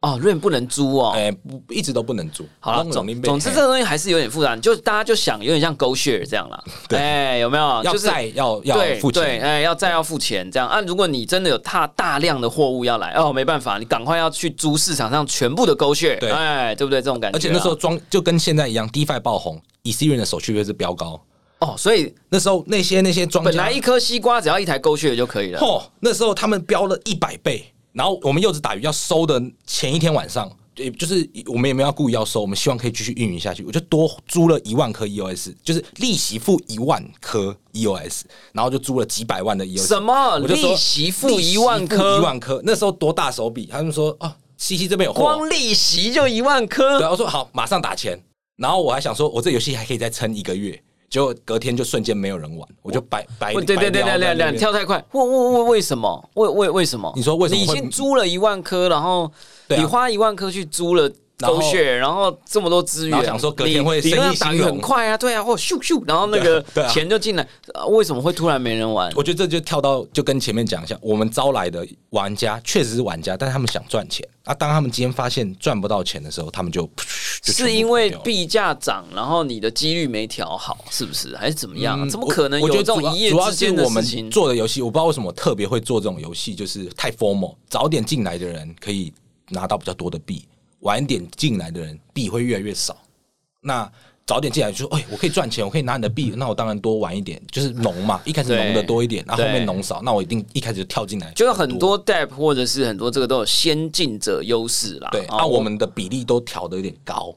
[0.00, 1.12] 哦 RAM 不能租哦。
[1.14, 2.46] 哎，不一直都不能租。
[2.58, 6.62] 好了，总总之这个东西还是有点复杂，就大家就想有点像 Go Share 这样啦，
[6.96, 7.82] 哎，有没有？
[7.84, 10.80] 就是要债要要对对，付钱，哎，要债要付钱这样啊。
[10.80, 17.00] 如果你真的有大大量的货物要来，哦，没办法，你赶快要去租市场上全部的 Go Share，对哎，对不对？
[17.02, 21.20] 这种感觉啊，而且那时候装就跟现在一样，DeFi 爆红，Ethereum 的手续费是飙高。
[21.58, 25.60] 哦，所以那时候那些那些庄家本来一颗西瓜只要一台 Go Share 就可以了。
[25.60, 38.22] 嚯，那时候他们标了一百倍，然后我们柚子打鱼要收的前一天晚上，也就是我们也没有要故意要收，我们希望可以继续运营下去，我就多租了一万颗 EOS，就是利息付一万颗 EOS，
[38.52, 39.86] 然后就租了几百万的 EOS。
[39.86, 43.66] 什么我就说利息付一万颗付一万颗，那时候多大手笔？
[43.66, 44.36] 他们说啊。
[44.60, 48.22] 西西这边有货，光利息就一万颗对，，我说好，马上打钱。
[48.56, 50.78] 然后我还想说，我这游戏还可以再撑一个月，
[51.10, 56.30] 结果隔天就瞬间没有人玩，我就白白对对对对对对，跳太快，为为为为什么？
[56.34, 57.12] 为为为什么？
[57.16, 59.30] 你说为什么你已经租了一万颗，然后
[59.68, 61.10] 你花一万颗去租了。
[61.40, 69.12] 狗血，然后这么多资源，想说隔天会生意那打鱼兴隆很快啊，对啊，或咻咻，然后那个钱就进来，呃为什么会突然没人玩？
[69.14, 74.54] 我觉得这就跳到就跟前面讲一下，我们招来的玩家确实是玩家，但是他们想赚钱啊。
[74.54, 76.88] 当他们今天发现赚不到钱的时候，他们就
[77.42, 81.36] 就是因为币价涨，然后你的几率没调好，是不是？
[81.36, 82.00] 还是怎么样？
[82.00, 84.30] 嗯怎么可能我有这种我觉得主要是一夜之间的我们事情？
[84.30, 89.12] 做的游戏，我不知道为什么特别会做这种游戏，就是太 formal，早点进来的人可以
[89.48, 90.44] 拿到比较多的币，
[90.80, 92.96] 晚点进来的人币会越来越少。
[93.60, 93.90] 那
[94.30, 105.08] 早点进来就说，哎、我可以赚钱，我可以拿你的币，那我当然多玩一点，就是农嘛， 一开始农的多一点，然后后面对农少，那我一定一开始就跳进来，就是很多 DApp 或者是很多这个都有先进者优势啦。
[105.10, 107.34] 对，啊那、我们的比例都调的有点高，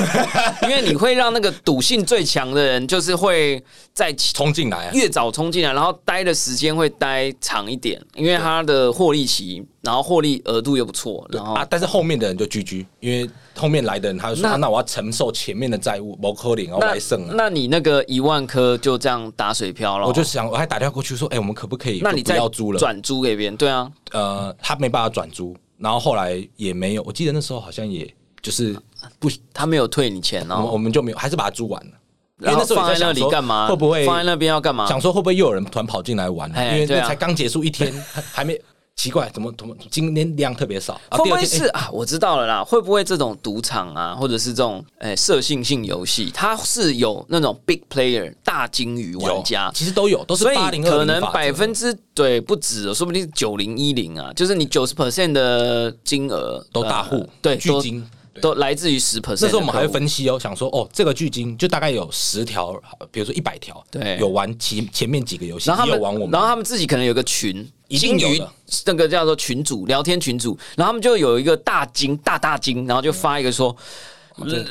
[0.64, 17.34] 因为你会让那个赌性最强的人，就是会在冲进来、啊，越早冲进来，然后待的时间会待长一点，因为他的获利期，然后获利额度又不错，然后啊，但是后面的人就居居，因为后面来的人他就说，那啊那我要承受前面的债务，某科零，然后那来胜啊。
[17.36, 22.78] 那你那个一万颗就这样打水漂了，我就想，我还打电话过去说，哎、我们可不可以不那你再要租了？
[22.78, 28.76] 转租给别人，对啊，呃，他没办法转租，然后后来也没有，我记得那时候好像也就是
[29.18, 31.90] 不，他没有退你钱我们我哦，们就没有，还是把它租完了。
[32.38, 33.68] 因然后为那时候放在那里干嘛？
[33.68, 34.84] 会不会放在那边要干嘛？
[34.88, 36.48] 想说会不会又有人突然跑进来玩？
[36.50, 38.60] 因为那才刚结束一天，还还没
[39.02, 40.92] 奇怪，怎么怎么今天量特别少？
[41.08, 41.90] 啊会不会是啊？
[41.92, 58.00] 我知道了啦，会不会这种赌场啊，或者是这种诶色性性游戏，它是有那种 big player 大金鱼玩家，其实都有，都是八零可能百分之对不止哦，说不定九零一零啊，就是你九十 percent 的金额都大户呃对，都巨金。
[58.00, 59.38] 对都来自于十 percent。
[59.42, 62.72] 那时候我们还会分析哦，想说哦，这个巨鲸就大概有十条，
[63.10, 68.42] 比如说一百条，对有玩前前面几个游戏，然后他们玩我们，然后他们自己可能有个群，一定金鱼
[68.86, 73.76] 那个叫做群主聊天群主，然后他们就有一个大金大大金，然后就发一个说。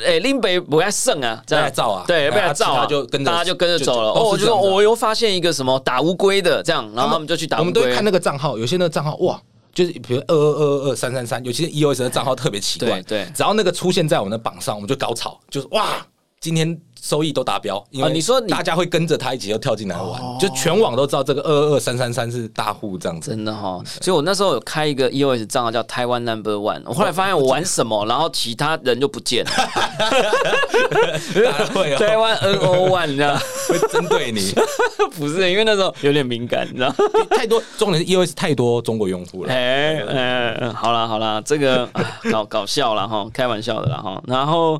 [0.04, 4.10] 哎，林北不要胜啊，这样被他照啊对，被然后他就跟着大家就跟着走了。
[4.10, 8.04] 哦，我就说我又发现一个什么打乌龟的这样，然后他们就去打乌龟我们都会看。
[8.04, 9.40] 那个账号，有些那个账号哇。
[9.74, 13.32] 就是比如二二二二二三三三，尤其是 EOS 的账号特别奇怪，对对。
[13.34, 16.06] 只要那个出现在我们的榜上，我们就高潮，就是哇，
[16.40, 23.32] 今天收益都达标，因为啊你说大家会跟着他一起又跳进来玩，就全网都知道这个二二二三三三是大户这样子。
[23.32, 29.52] 真的哈、所以我那时候有开一个 EOS 账号叫台湾 Number One，我后来发现我玩什么，然后其他人就不见了。
[31.98, 33.36] 台哦，湾 NO One，你知道？
[33.68, 34.54] 会针对你，
[35.18, 36.94] 不是，因为那时候有点敏感，你知道？
[37.32, 44.22] 太多重点是 EOS 太多中国用户了，哎哎，好啦好啦，这个啊搞搞笑了哈，开玩笑的啦哈。
[44.28, 44.80] 然后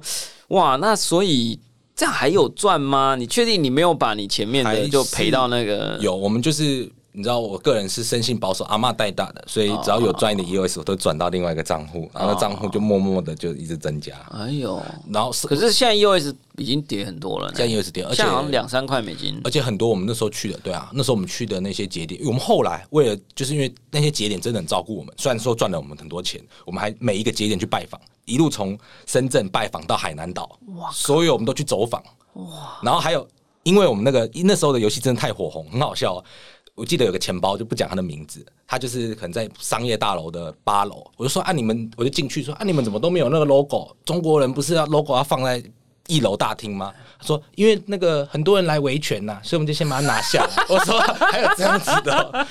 [0.50, 1.60] 哇，那所以
[2.02, 3.16] 这样还有赚吗？
[3.16, 6.00] 你确定你没有把你前面的就赔到那个？
[6.02, 14.16] 有，我们就是你知道，我个人是生性保守，阿嬷带大的，所以只要有赚一点 EOS，我都转到另外一个账户，然后账户就默默的就一直增加。
[14.32, 14.82] 哎呦，
[15.14, 19.40] 然后是可是现在 EOS 已经跌很多了呢，现在 EOS 跌，而且好像两三块美金。
[19.44, 32.02] 而且很多我们那时候去的，对啊，那时候我们去的那些节点，我们后来为了就是因为那些节点真的很照顾我们，虽然说赚了我们很多钱，我们还每一个节点去拜访，一路从深圳拜访到海南岛，哇，所有我们都去走访，
[32.34, 33.28] 哇，然后还有
[33.64, 36.24] 因为我们那个那时候的游戏真的太火红，很好笑哦、
[36.74, 43.96] 我记得有个钱包，就不讲他的名字，他就是可能在商业大楼的八楼，我就说啊，你们我就进去说啊，你们怎么都没有那个 logo？
[44.06, 45.62] 中国人不是要 logo 要放在
[46.08, 46.92] 一楼大厅吗？
[47.20, 50.50] 他说因为那个很多人来维权呐，所以我们就先把它拿下来。
[50.68, 52.46] 我说还有这样子的哦、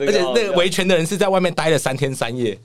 [0.00, 2.58] 而且那个维权的人是在外面待了三天三夜。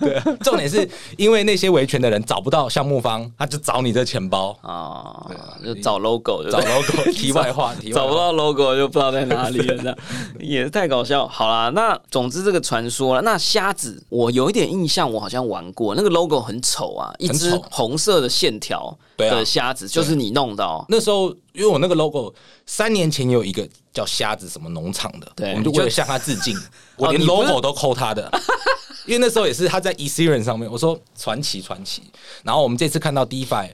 [0.00, 4.56] 对，重点是因为那些维权的人找不到项目方，他就找你这钱包。
[4.62, 5.26] 啊，
[5.64, 9.98] 就找 logo，找 logo， 题外话，题找不到 logo 就不知道在哪里了，这样
[10.38, 11.26] 也是太搞笑。
[11.26, 18.96] 好啦，那总之这个传说了，那瞎子我有一点印象，我好像玩过，那个 logo 很丑啊，一只红色的线条
[19.30, 20.84] 的虾子，就是你弄的哦。
[20.88, 22.34] 那时候，因为我那个 logo
[22.66, 26.56] 三年前有一个叫瞎子什么农场的，对我们就为了向他致敬，
[26.96, 28.30] 我连 logo 都抠他的。
[29.04, 32.02] 因为那时候也是他在 Ethereum 上面，我说传奇传奇。
[32.44, 33.68] 然后我们这次看到 DeFi，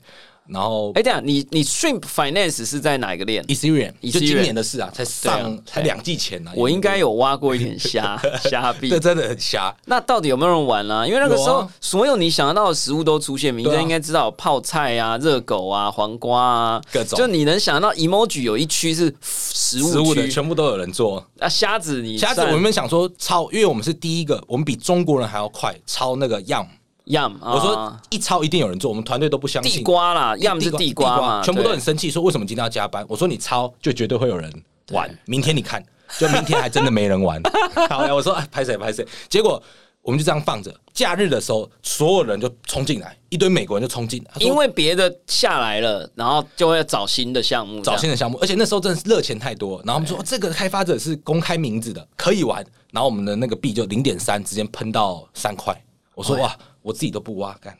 [0.48, 6.54] 然后哎，这样你你 Shrimp Finance 是在哪一个链？Ethereum 就今年的事啊，才上才两季前呢、啊。
[6.56, 8.98] 我应该有挖过一点虾 虾币这。
[9.08, 9.74] 真的很瞎。
[9.86, 11.06] 那到底有没有人玩啊？
[11.06, 26.66] 因为那个时候所有你想得到的食物都出现，民对啊生应该知道泡菜啊、热狗啊、黄瓜啊，各种就你能想到 emoji 有一区是食食物的物区全部都有人做，啊，虾子你虾子我们想说抄，因为我们是第一个，我们比中国人还要快抄那个样
[27.08, 29.84] ，Yum，我说啊一抄一定有人做，我们团队都不相信地信。
[29.84, 33.04] 瓜啦，Yum 是地瓜嘛，全部都很生气，说为什么今天要加班？
[33.08, 34.52] 我说你抄就绝对会有人
[34.92, 35.82] 玩，明天你看，
[36.18, 37.42] 就明天还真的没人玩。
[37.88, 39.62] 好呀，我说哎拍谁拍谁，结果
[40.02, 40.74] 我们就这样放着。
[40.94, 55.78] 假日的时候，所有人就冲进来，一堆美国人就冲进来，因为别的下来了，然后就会找新的项目，找新的项目，而且那时候真的是热钱太多，然后我们说、哦这个开发者是公开名字的，可以玩，然后我们的那个币就零点三直接喷到三块。
[56.14, 57.76] 我说哇，我自己都不挖，干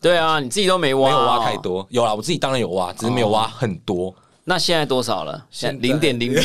[0.00, 1.56] 对啊，你自己都没挖，没有挖太。
[1.58, 4.14] 多，有啦，我自己当然有挖，只是没有挖很多。
[4.44, 5.46] 那现在多少了？
[5.50, 6.42] 现在零点零零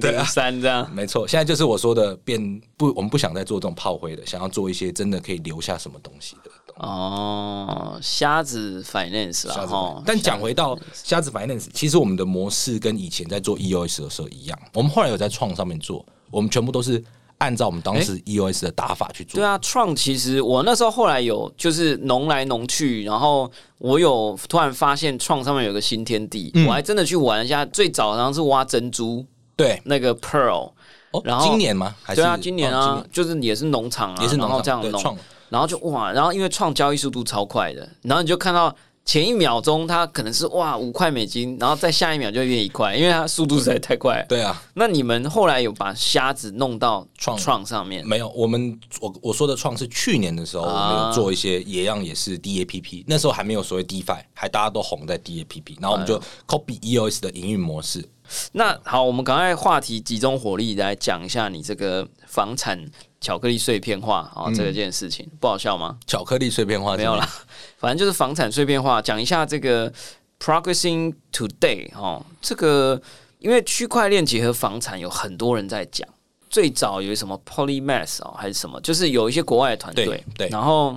[0.00, 0.90] 零三 这样。
[0.92, 6.50] 没错，现在就是我说的变不，我们不想再做这种炮灰的，想要做一些真的可以留下什么东西的。
[6.76, 10.02] 哦，瞎子 finance 啦，瞎子哈。
[10.06, 17.02] 但讲回到瞎子 finance，其实我们的模式跟以前在做 EOS 的时候一样，我们后来有在创上面做，我们全部都是
[17.38, 19.38] 按照我们当时 EOS 的打法去做。
[19.40, 27.64] 对啊，创其实我那时候后来有就是农来农去，然后我有突然发现创上面有个新天地，嗯我还真的去玩一下。
[27.66, 29.24] 最早好像是挖珍珠
[29.54, 30.70] 对，那个 pearl，
[31.10, 31.94] 哦，然后今年吗？
[32.02, 35.16] 还是对啊，今年哦啊，就是也是农场啊，也是农然后这样弄，场
[35.48, 38.74] 然后就哇，然后因为创交易速度超快的，然后你就看到
[39.06, 44.26] 前一秒钟它可能是哇五块美金，然后再下一秒就会变一块，因为它速度实在太快了。
[44.28, 48.04] 对啊，那你们后来有把虾子弄到创创上面？
[48.04, 58.04] 没有，我们我我说的创是去年的时候，我啊们有做一些也样也是 DAPP，那时候还没有所谓 DeFi，还大家都红在 DAPP，然后我们就 copy EOS 的营运模式。
[58.50, 62.84] 那好，我们赶快话题集中火力来讲一下你这个房产
[63.26, 65.98] 巧克力碎片化啊、这个件事情不好笑吗？
[66.06, 67.28] 巧克力碎片化没有啦，
[67.76, 69.92] 反正就是房产碎片化，讲一下这个
[70.38, 73.02] progressing today 哦，这个
[73.40, 76.08] 因为区块链结合房产，有很多人在讲。
[76.48, 80.96] 最早有什么 Polymath 哦，还是什么，就是有一些国外的团队对，对然后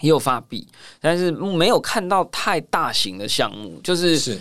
[0.00, 0.64] 也有发币，
[1.00, 4.40] 但是没有看到太大型的项目，就是是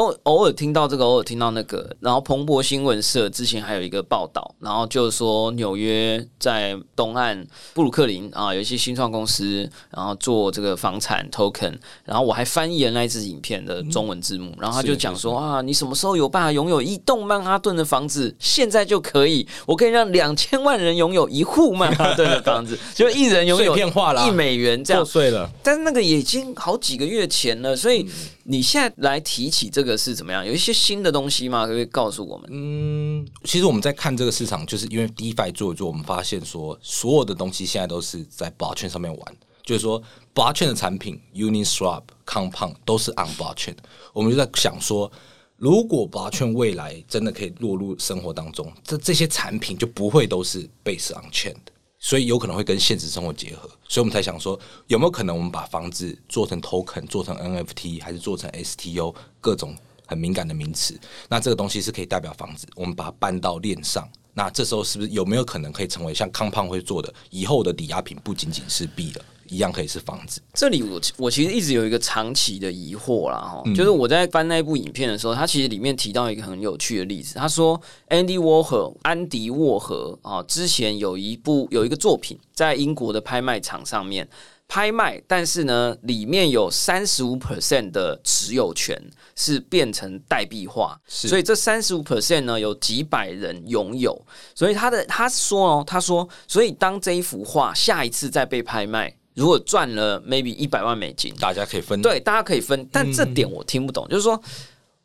[0.00, 1.94] 都偶尔听到这个，偶尔听到那个。
[2.00, 11.78] 然后彭博新闻社之前还有一个报道，然后就是说纽约在东岸布鲁克林啊，有一些新创公司，然后做这个房产 token。
[12.06, 18.34] 然后我还翻译了那一支影片的中文字幕，然后他就讲说啊，你什么时候有办法拥有一栋曼哈顿的房子？
[18.38, 25.10] 现在就可以，我可以让两千万人拥有一户曼哈顿的房子， 就一人拥有一美元这样破。
[25.10, 25.50] 碎了。
[25.62, 28.08] 但是那个已经好几个月前了，所以
[28.50, 30.44] 你现在来提起这个是怎么样？
[30.44, 31.66] 有一些新的东西吗？
[31.66, 32.48] 可以告诉我们？
[32.50, 40.02] 嗯，其实我们在看这个市场，就是因为 DeFi 做一做，我们发现说，所有的东西现在都是在 ba 券上面玩，就是说
[40.34, 43.76] ba 券的产品 Uniswap、Compound 都是 on b l o c h a i n。
[44.12, 45.08] 我们就在想说，
[45.56, 51.70] 如果 blockchain 未来真的可以落入生活当中，这这些产品就不会都是 base on chain 的。
[52.02, 59.76] 所以有可能会跟现实生活结合，所以我们才想说，有没有可能我们把房子做成 token，做成 NFT，还是做成 STO 各种
[60.06, 60.98] 很敏感的名词？
[61.28, 64.08] 那这个东西是可以代表房子，我们把它搬到链上。
[64.32, 70.40] 那这时候是不是有没有可能可以成为像康胖会做的，以后的抵押品不仅仅是币了，一样可以是房子？
[70.54, 84.28] 这里我我其实一直有一个长期的疑惑啦，哈、嗯就是我在翻那部影片的时候，他其实里面提到一个很有趣的例子，他说 Andy Warhol 安迪沃荷啊，之前有一部有一个作品在英国的拍卖场上面
[84.68, 88.96] 拍卖，但是呢，里面有三十五 percent 的持有权
[89.34, 94.24] 是变成代币化，所以这三十五 percent 呢有几百人拥有，
[94.54, 99.12] 所以他的他说哦，他说，所以当这一幅画下一次再被拍卖。
[99.34, 104.40] 如果赚了 maybe 一百万美金，大家可以分对，大家可以分，但这点我听不懂，就是说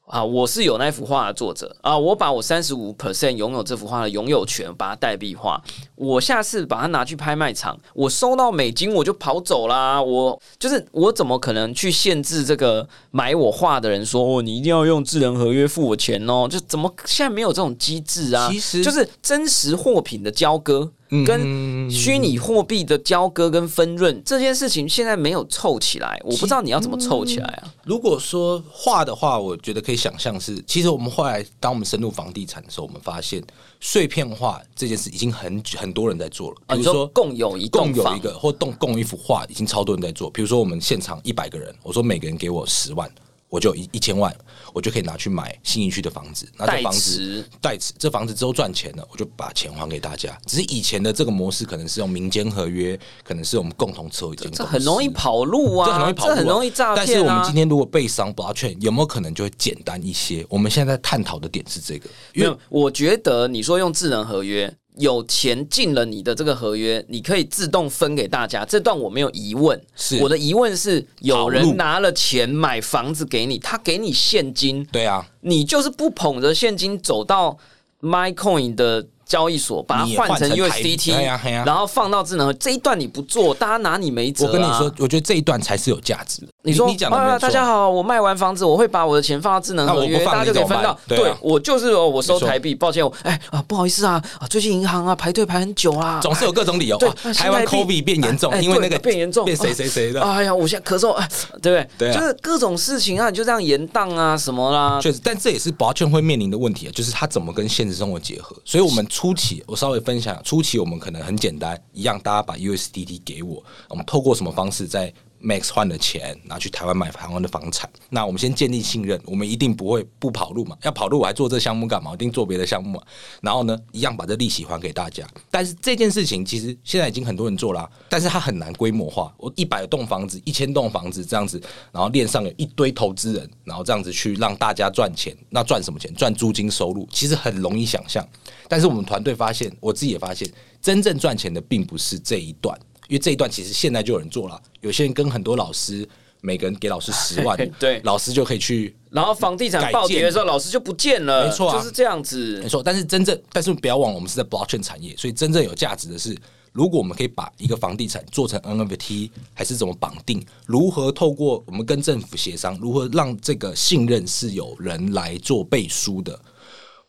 [0.08, 5.60] 啊，我是有那幅画的作者啊，我把我三十五 percent 拥有这幅画的拥有权，把它代币化，
[5.96, 16.48] 我下次把它拿去拍卖场，我收到美金我就跑走啦，我就是我怎么可能去限制这个买我画的人说哦，你一定要用智能合约付我钱哦？
[16.48, 18.48] 就怎么现在没有这种机制啊？
[18.52, 20.92] 其实就是真实货品的交割。
[21.26, 27.74] 跟虚拟货币的交割跟分润这件事情现在没有凑起来，我不知道你要怎么凑起来啊？
[27.84, 33.44] 如果说画的话，我觉得可以想象是，其实我们后来当我们深入房地产的时候，我们发现
[33.80, 36.58] 碎片化这件事已经很很多人在做了。
[36.68, 40.30] 比如说说共有一共有一个或共共一幅画，已经超多人在做。
[40.32, 43.10] 比如说我们现场一百个人，我说每个人给我十万，
[43.56, 44.36] 我就有一一千万，
[44.74, 46.46] 我就可以拿去买新一区的房子。
[46.58, 50.38] 那这房子代持，这房子之后赚钱了，我就把钱还给大家。
[50.46, 57.06] 只是以前的这个模式可能是用民间合约，可能是我们共同持有一间公司，这很容易跑路啊， 这很容易跑路啊、这很容易诈骗啊。
[57.06, 60.46] 但是我们今天如果被商 blockchain，有没有可能就会简单一些？
[60.50, 68.64] 我们现在在探讨的点是这个，因为，我觉得你说用智能合约，有钱进了你的这个合约，你可以自动分给大家。
[68.66, 77.58] 这段我没有疑问，是我的疑问是有人拿了钱买房子给你，他给你现金，对啊，你就是不捧着现金走到
[78.02, 84.48] MyCoin 的交易所，把它换成 USDT，对啊对啊然后放到智能合这一段你不做，大家拿你没辙、啊。
[84.48, 86.48] 我跟你说，，我觉得这一段才是有价值的。
[86.66, 91.00] 你说啊，你讲的没错，大家好，我卖完房子，我会把我的钱放到智能合约，那我不放大家就可以分到。
[91.08, 96.98] 对啊我就是哦，我收台币，抱歉，我哎啊，不好意思啊啊，最近银行啊排队排很久啊，总是有各种理由。
[96.98, 100.20] 对哇台湾 COVID 变严重哎，因为那个变严重变谁谁谁的。
[100.24, 101.30] 哎呀，我现在咳嗽，哎，
[101.62, 102.10] 对不对？
[102.10, 108.56] 对啊就是各种事情啊，你就这样延宕啊，什么啦，确实，但这也是保券会面临的问题，就是它怎么跟现实生活结合。
[108.66, 115.14] 所以，我们初期我稍微分享，初期我们可能很简单，一样，大家把 USDT 给我，我们透过什么方式在
[115.46, 117.88] Max 换的钱拿去台湾买台湾的房产。
[118.10, 120.76] 那我们先建立信任，我们一定不会不跑路嘛？
[120.82, 122.14] 要跑路我还做这项目干嘛？
[122.14, 123.04] 一定做别的项目嘛。
[123.42, 125.26] 然后呢，一样把这利息还给大家。
[125.52, 129.32] 但是这件事情其实现在已经很多人做啦、但是它很难规模化。
[129.38, 135.36] 我一百栋房子、一千栋房子这样子，然后链上有一堆投资人，然后这样子去让大家赚钱。
[135.50, 136.12] 那赚什么钱？
[136.16, 138.28] 赚租金收入，其实很容易想象。
[138.68, 140.50] 但是我们团队发现，我自己也发现，
[140.82, 142.78] 真正赚钱的并不是这一段，
[143.08, 144.62] 因为这一段其实现在就有人做了。
[144.82, 146.08] 有些人跟很多老师，
[146.42, 152.70] 每个人给老师十万 对老师就可以去然后房地产暴跌的时候，老师就不见了，没错啊就是这样子没。
[152.70, 156.38] 错，但是真正，但是不要忘了，我们是在 blockchain 产业，所以真正有价值的是，
[156.74, 166.38] 如果我们可以把一个房地产做成 NFT，还是怎么绑定，如何透过我们跟政府协商，如何让这个信任是有人来做背书的，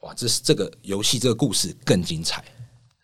[0.01, 2.44] 哇，这是这个游戏这个故事更精彩。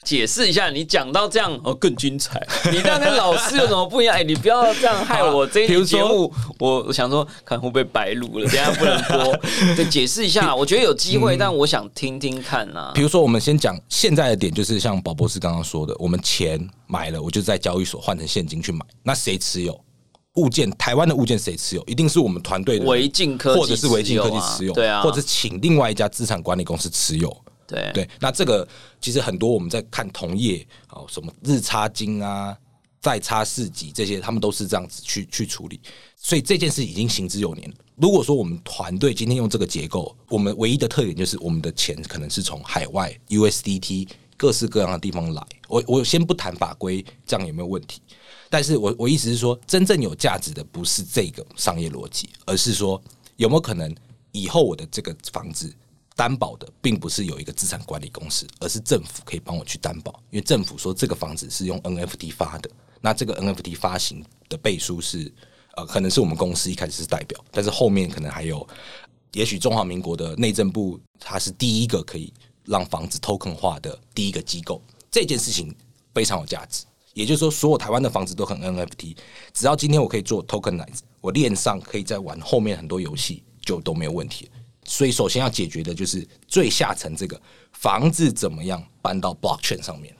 [0.05, 2.45] 解释一下，你讲到这样哦更精彩。
[2.73, 4.17] 你这样跟老师有什么不一样？
[4.17, 9.37] 哎，你不要这样害我这一期节目，我我想说看会不会白录了，等下不能播。
[9.77, 13.01] 对，解释一下，我觉得有机会，但我想听听看啊比。
[13.01, 19.79] 如说，我们先讲现在的点，就是像宝博士刚刚说的，我们钱买了，我就在交易所换成现金去买，那谁持有？
[20.37, 21.83] 物件，台湾的物件谁持有？
[21.85, 27.37] 一定是我们团队维进科技或者是维进科技持有啊持有，对啊或者请另外一家资产管理公司持有。
[27.73, 28.67] 对对，那这个
[29.01, 32.57] 其实很多我们在看同业哦，什么日差金啊、
[33.01, 35.81] 再差四级这些，他们都是这样子去去处理，
[36.17, 37.73] 所以这件事已经行之有年。
[37.97, 45.47] 如果说我们团队今天用这个结构，我们唯一的特点就是我们的钱可能是从海外 USDT 各式各样的地方来。
[45.69, 48.01] 我我先不谈法规，这样有没有问题？
[48.51, 53.01] 但是我我意思是说，真正有价值的不是这个商业逻辑，而是说
[53.37, 53.95] 有没有可能
[54.33, 55.73] 以后我的这个房子
[56.15, 65.33] 担保的，并不是有一个资产管理公司，而是政府可以帮我去担保，因为政府说这个房子是用 NFT 发的，那这个 NFT 发行的背书是
[65.77, 68.67] 呃，可能是我们公司一开始是代表，但是后面可能还有，
[69.33, 72.33] 也许中华民国的内政部它是第一个可以
[72.65, 75.75] 让房子 token 化的第一个机构，这件事情
[76.15, 76.85] 非常有价值。
[77.15, 79.17] 也就是说，所有台湾的房子都很 NFT，
[79.53, 84.51] 只要今天我可以做 tokenize，我链上可以再玩后面很多游戏，就都没有问题。
[84.93, 87.41] 所以，首先要解决的就是最下层这个
[87.73, 90.15] 房子怎么样搬到 blockchain 上面，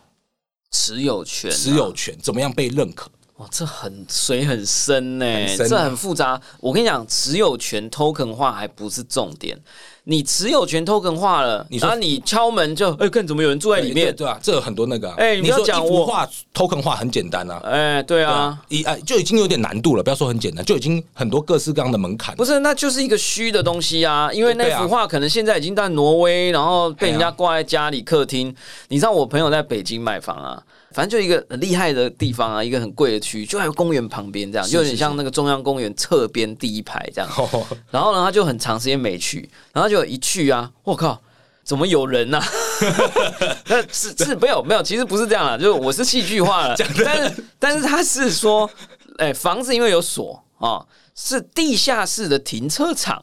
[0.71, 3.11] 持有权啊、持有权怎么样被认可。
[3.35, 5.27] 哇，这很水很深呢、
[5.59, 6.41] 这很复杂。
[6.59, 9.61] 我跟你讲，持有权 token 化还不是重点，
[10.05, 14.07] 你持有权 token 化了，你说然后你敲门就，哎、看怎么有人住在里面？
[14.07, 15.15] 对对啊，这有很多那个、啊。
[15.17, 22.35] 哎你不要说讲我画 token 化很简单啊，哎、对对啊啊，，一哎就已经有点难度了，不要说很简单，就已经很多各式各样的门槛。
[22.35, 28.53] 不是，那就是一个虚的东西啊，因为那幅画可能现在已经在挪威，然后被人家挂在家里客厅。
[28.89, 30.61] 你知道我朋友在北京买房啊，
[30.93, 37.31] 反正就一个很厉害的地方啊，一个很贵的区域，就在公园旁边这样，是就有点像那个中央公园侧边第一排这样。
[37.37, 37.67] 哦。
[37.91, 41.21] 然后呢，他就很长时间没去，然后就一去啊，我靠，
[41.65, 42.47] 怎么有人呐、啊？
[43.67, 48.69] 那是是没有没有，其实不是这样啦，就是我是戏剧化了， 但是但是他是说，
[49.19, 50.85] 哎、房子因为有锁啊、
[51.15, 53.23] 是地下室的停车场，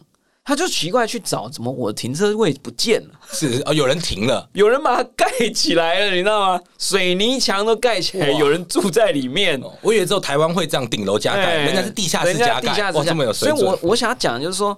[0.49, 3.09] 他就奇怪去找，怎么我的停车位不见了？
[3.31, 6.61] 是哦，有人停了，有人把它盖起来了，你知道吗？
[6.79, 9.61] 水泥墙都盖起来，有人住在里面。
[9.61, 13.59] 哦我以为只有台湾会这样顶楼加盖，哎人家是地下室加盖，哇，地下室加这么有水准。
[13.59, 14.75] 所以我我想要讲就是说，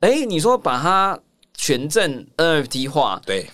[0.00, 1.16] 哎、你说把它
[1.56, 3.48] 权证 NFT 化，对，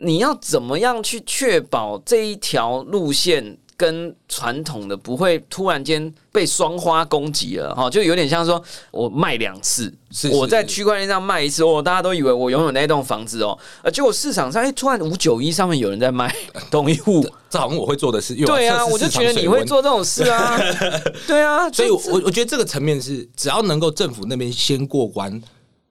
[0.00, 7.74] 你要怎么样去确保这一条路线跟传统的不会突然间被双花攻击了？
[7.74, 16.34] 哈，就有点像说我卖两次，是我在区块链上卖一次，哦，大家都以为我拥有那栋房子哦，呃，结果市场上哎，突然五九一上面有人在卖
[16.70, 17.26] 同一户。
[17.50, 18.34] 这好像我会做的事。
[18.34, 20.58] 因为对啊，我就觉得你会做这种事啊，
[21.28, 25.38] 对啊，所以我，我我觉得这个层面是，只要能够政府那边先过关，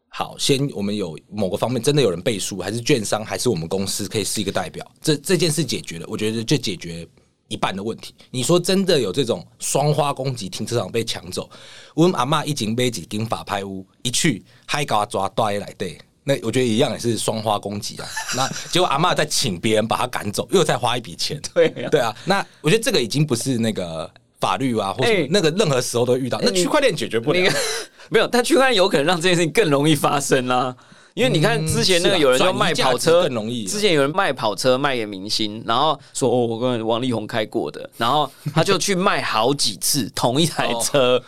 [0.08, 7.08] 好，先我们有某个方面真的有人背书，还是券商，还是我们公司可以是一个代表，这这件事解决了，我觉得就解决
[7.52, 8.16] 一半的问题。
[8.32, 11.50] 你说真的有这种双花攻击，停车场被抢走，
[11.94, 15.98] 我们阿妈一进被几根法拍屋，一去还搞抓带来对。
[16.24, 27.58] 那我觉得一样也是双花攻击啊， 那结果阿妈再请别人把他赶走，又再花一笔钱， 对对啊，那我觉得这个已经不是那个法律啊，或者哎那个任何时候都会遇到，那区块链解决不了那个。
[28.10, 30.76] 没有，但区块链有可能让这件事情更容易发生啊。
[31.14, 41.22] 因为你看之前那个有人就卖跑车更容易啊之前有人卖跑车卖给明星，然后说哦我跟王力宏开过的，然后他就去卖好几次同一台车。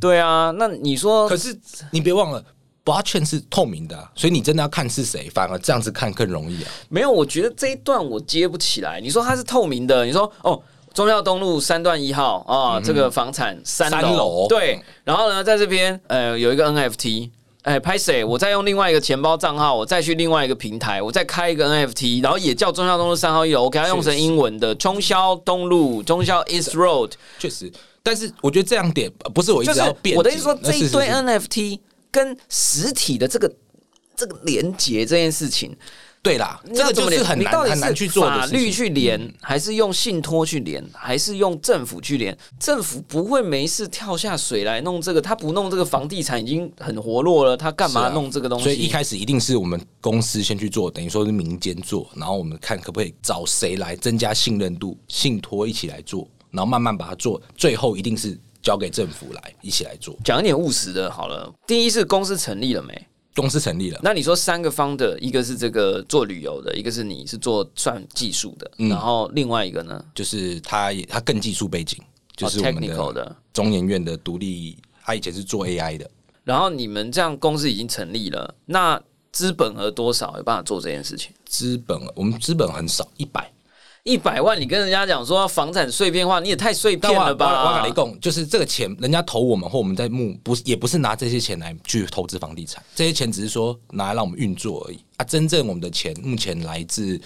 [0.00, 1.56] 对啊，那你说可是
[1.90, 2.44] 你别忘了。
[2.84, 6.70] blockchain 是透明的啊、所以你真的要看是谁，反而这样子看更容易啊。
[6.88, 7.08] 没有？
[7.12, 9.00] 我觉得这一段我接不起来。
[9.00, 10.60] 你说它是透明的，你说哦。
[10.92, 17.30] 中孝东路三段一号啊，这个房产三楼对，然后呢，在这边呃有一个 NFT，
[17.62, 18.24] 哎，拍谁？
[18.24, 31.78] 我再用另外一个钱包账号，我再去另外一个平台，我再开一个 NFT，然后也叫中孝东路三号一楼，我给它用成英文的中孝东路，中孝 East Road，确实，但是我觉得这样点呃不是我一就是直要变，我的意思说，这一堆 NFT
[32.10, 33.48] 跟实体的这个
[34.16, 35.76] 这个连接这件事情，
[36.22, 37.22] 对啦，这个就是？
[37.24, 42.36] 很难很难去做的法律去连，还是用信托去连，还是用政府去连？
[42.60, 48.64] 政府不会没事跳下水来弄这个，他不弄这个房地产已经很活络了，他干嘛弄这个东西？
[48.64, 60.16] 所以一开始一定是我们公司先去做，等于说是民间做，然后我们看可不可以找谁来增加信任度，信托一起来做，然后慢慢把它做，最后一定是交给政府来一起来做。
[60.24, 61.52] 讲一点务实的，好了。
[61.66, 63.06] 第一是公司成立了没？
[63.34, 71.98] 公司成立了，那你说三个方的，一个是这个做旅游的，一个是你是做算技术的，嗯然后另外一个呢，就是他也他更技术背景，
[72.36, 72.82] 就是我们
[73.14, 73.36] 的。
[73.52, 76.10] 中研院的独立，他以前是做 AI 的，
[76.44, 81.32] 然后你们这样公司已经成立了，那资本额多少有办法做这件事情？
[81.46, 83.50] 资本我们资本很少，一百。
[84.04, 87.62] 一百万，你跟人家讲说房产碎片化，你也太碎片了吧？
[87.62, 95.24] 我我跟你讲，就是这个钱，人家投我们或我们在募，不是也不是拿这些钱来去投资房地产，这些钱只是说拿来让我们运作而已啊。
[95.24, 97.16] 真正我们的钱目前来自，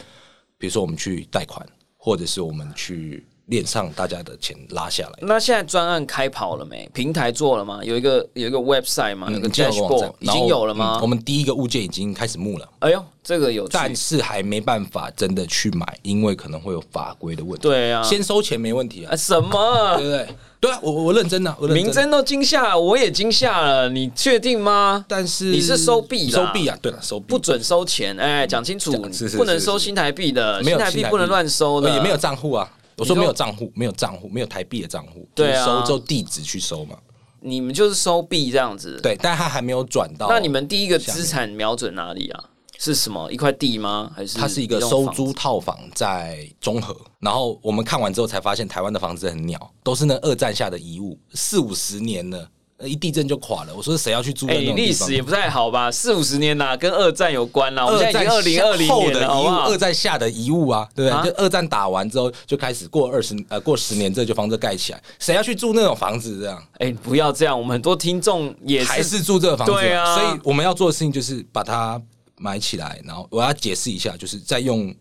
[0.59, 1.67] 比如说我们去贷款，
[1.97, 5.13] 或者是我们去链上大家的钱拉下来。
[5.23, 6.89] 那现在专案开跑了没？
[6.93, 7.81] 平台做了吗？
[7.83, 9.29] 有一个有一个 website 吗？
[9.31, 10.99] 有个已经有个网 dashboard 已经有了吗？
[10.99, 13.67] 嗯我们第一个物件已经开始募了，哎呦，这个有。
[13.69, 17.63] 但是还没办法真的去买，因为可能会有法规的问题。
[17.63, 20.29] 对啊，先收钱没问题啊啊，什么对不对？
[20.59, 25.05] 对啊，我我认真的、我认真明真都惊吓了，我也惊吓了，你确定吗？
[25.07, 26.77] 但是你是收币啦收币啊？
[26.81, 28.91] 对了，收币不准收钱，哎，讲清楚
[29.37, 32.69] 不能收新台币的，新台没有新台币币不能乱收的，呃也没有账户啊。
[32.97, 36.97] 我说没有账户，没有账户，没有台币的账户，对啊就是收之后地址去收嘛。
[37.41, 40.29] 你们就是收币这样子。，对，但他还没有转到。
[40.29, 42.45] 那你们第一个资产瞄准哪里啊？
[42.79, 43.31] 是什么？
[43.33, 44.11] 一块地吗？
[44.15, 52.47] 还是它是一个收租套房在中和，然后我们看完之后才发现，台湾的房子很鸟，都是那二战下的遗物，四五十年了，
[52.85, 53.75] 一地震就垮了。
[53.75, 54.77] 我说谁要去住那种？
[54.77, 55.91] 历史也不太好吧？
[55.91, 57.87] 四五十年呐、跟二战有关啦。
[57.87, 59.79] 我们现在已经二零二零后的年了，好遗物，不好二？
[59.79, 61.31] 战下的遗物啊，对不啊对？
[61.31, 66.63] 就二战打完之后就开始过二十呃过十年，这就房子盖起来，谁要去住那种房子这样？
[66.79, 72.01] 哎、不要这样，我们很多听众也还是住这个房子，对啊所以我们要做的事情就是把它
[72.37, 74.95] 买起来，然后我要解释一下，就是在用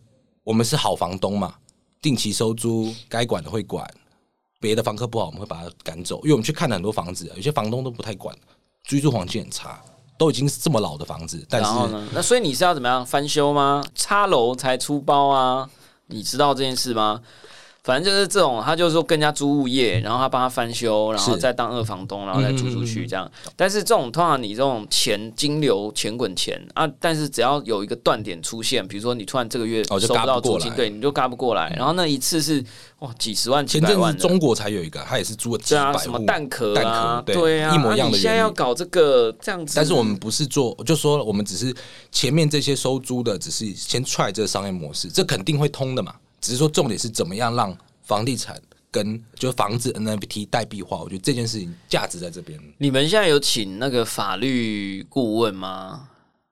[0.43, 1.53] 我们是好房东嘛，
[2.01, 3.85] 定期收租，该管的会管，
[4.65, 8.35] 别的房客不好，我们会把他赶走，因为我们去看了很多房子，有些房东都不太管，
[8.83, 9.79] 居住环境很差，
[10.17, 12.07] 都已经是这么老的房子，但是然后呢？
[12.13, 13.83] 那所以你是要怎么样翻修吗？
[13.93, 15.69] 插楼才出包啊？
[16.07, 17.21] 你知道这件事吗？
[17.85, 23.31] 反正就是这种，他就是说跟人家租物业，然后他帮他翻修，然后再当二房东，然后再租出去这样。
[23.55, 31.71] 但是这种通常你这种钱金流钱滚钱啊，但是只要有一个断点出现，比如说你突然这个月收不到租金，对，你就嘎不过来。
[31.77, 32.65] 然后那一次是
[33.01, 34.19] 哇几十万、几前百万的。
[34.19, 38.37] 阵子中国才有一个，他也是租了几百户，什么蛋壳蛋啊，壳对啊，一模一样的啊你现在。
[38.37, 41.71] 要搞这个这样子，但是我们不是做，就说我们只是
[42.11, 46.15] 前面这些收租的，只是先踹这个商业模式，这肯定会通的嘛。
[46.45, 52.59] 只是说重点是怎么样让房地产跟就是房子 NFT 代币化，我觉得这件事情价值在这边。
[52.77, 56.07] 你们现在有请那个法律顾问吗？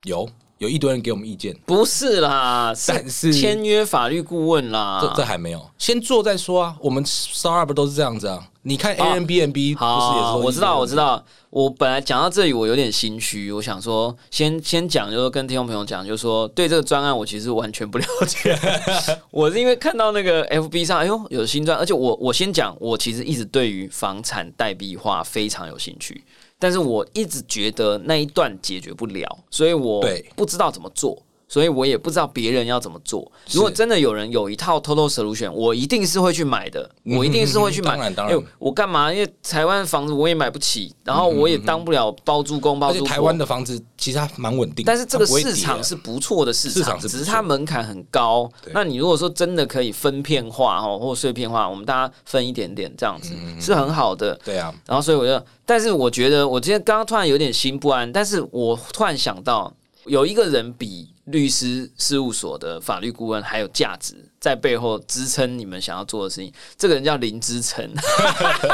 [0.05, 0.27] 有
[0.57, 4.99] 有一堆人给我们意见，不是啦，但是签约法律顾问啦。
[4.99, 6.75] 这这还没有，先做再说啊。
[6.81, 8.49] 我们 startup 都是这样子啊。
[8.65, 10.95] 你看 A 哦 N B N B 不是也好，我知道，我知。
[10.95, 11.23] 道。
[11.49, 13.51] 我本来讲到这里，我有点心虚。
[13.51, 18.57] 我想说，先 先讲，就是跟听众朋友讲，就是说，对这个专案，我其实完全不了解。
[19.29, 26.23] 我是因为看到那个 FB 上，哎呦，有新专，而且我我先讲，我其实一直对于房产代币化非常有兴趣。
[26.57, 30.03] 但是我一直觉得那一段解决不了，所以我
[30.35, 31.21] 不知道怎么做。
[31.53, 33.31] 所以我也不知道别人要怎么做。
[33.51, 37.91] 如果真的有人有一套 total solution，我一定是会去买的，嗯我一定是会去买。
[37.91, 39.13] 当然当然因为我干嘛？
[39.13, 43.07] 因为台湾房子我也买不起，然后我也当不了包租公包租婆。
[43.07, 48.73] 台湾的房子其实它蛮稳定，但是这个市场是不错的市市场只是它门槛很高对。
[48.73, 54.33] 那你如果说真的可以分片化哦，或碎片化，我们大家分一点点这样子嗯是很好的。
[54.43, 59.71] 对啊，然后所以我就，但是我觉得我今天刚刚突然有点心不安，但是我突然想到，
[60.05, 66.51] 有一个人比律师事务所的法律顾问还有价值，在背后支撑你们想要做的事情。
[66.77, 67.89] 这个人叫林之诚，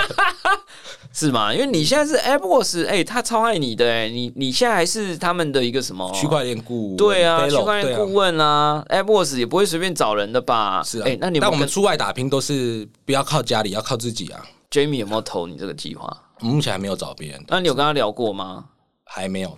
[1.13, 1.53] 是吗？
[1.53, 10.81] 因为你现在是 AppWorks，哎、他超爱你的、哎，你你现在还是他们的一个什么区块链顾问对啊，区块链顾问啊，AppWorks 也不会随便找人的吧？
[10.83, 14.43] 是啊，哎、那你有没有跟但我们出外打拼都是不要靠家里，要靠自己啊。
[14.71, 16.05] Jamie 有没有投你这个计划？
[16.39, 18.65] 我们目前还没有找别人，那你有跟他聊过吗？
[19.03, 19.57] 还没有，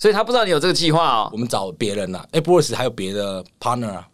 [0.00, 1.36] 所以他不知道你有这个计划哦我。
[1.36, 2.26] 们找别人啦。
[2.32, 4.08] 哎 b o s 还有别的 partner 啊，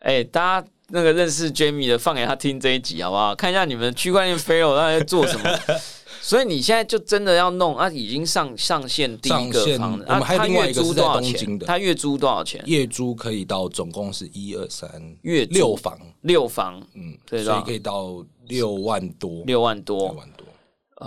[0.00, 3.34] 哎、大家那个认识 Jamie 的，放给他听这一集好不好？
[3.34, 5.48] 看一下你们区块链 fail 他在做什么。
[6.20, 7.90] 所以你现在就真的要弄啊？
[7.90, 12.62] 已经上上线第一个房子，我们还有他另外一个是在月租多少东京的钱他月租多少钱？
[12.66, 14.88] 月租可以到总共是一二三
[15.22, 20.12] 月租六房，六房嗯，对吧所以可以到六万多，六万多六。
[20.12, 20.46] 万多。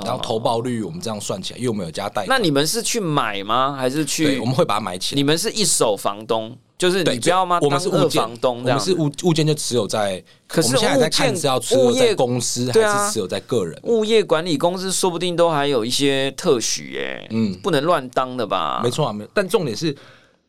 [0.03, 3.75] 然后投报率我们这样算起来，因为我们有加贷款，那你们是去买吗？
[3.77, 4.45] 还是，去我？
[4.45, 5.17] 们会把它买起来。
[5.17, 7.59] 你们是一手房东，就是对你不要吗？
[7.61, 13.79] 我们是物件房东我们是物物件就持有在，可是我们现在在看是要持有在公司还是持有在个人。
[13.83, 18.81] 物业管理公司，说不定都还有一些特许耶，嗯，不能乱当的吧？
[18.83, 19.29] 没错啊，没有。
[19.33, 19.95] 但重点是，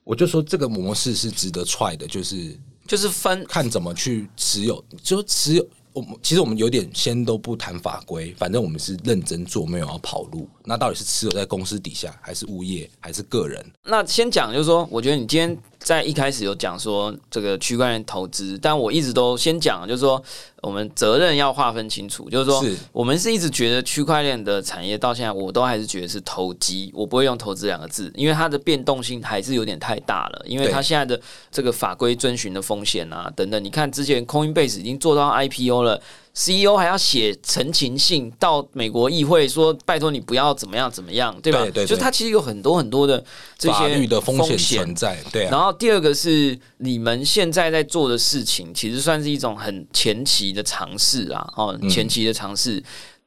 [0.04, 5.66] 我就说这个模式是值得踹的，就是就是分看怎么去持有，就持有。
[5.96, 10.46] 我们其实我们有点先都不谈法规，反正我们是认真做，没有要跑路。
[10.62, 13.64] 那到底是持有在公司底下，还是物业，还是个人？
[13.82, 20.22] 那先讲，就是说，我觉得你今天在一开始有讲说这个区块链投资，但我一直都先讲，就是说
[20.66, 31.20] 我们责任要划分清楚，就是说是我们是一直觉得区块链的产业到现在，我都还是觉得是投机，我不会用投资两个字，因为它的变动性还是有点太大了，因为它现在的
[31.52, 36.02] 这个法规遵循的风险啊等等，你看之前 Coinbase 已经做到 IPO 了。
[36.38, 41.66] CEO 还要写陈情信到美国议会说，拜托你不要怎么样怎么样，对吧？
[41.72, 43.24] 对就它其实有很多很多的
[43.56, 52.82] 这些法律的风险险存在，对啊，然后第二个是你们现在在做的事情，其实算是一种很前期的尝试啊，哦，嗯前期的尝试。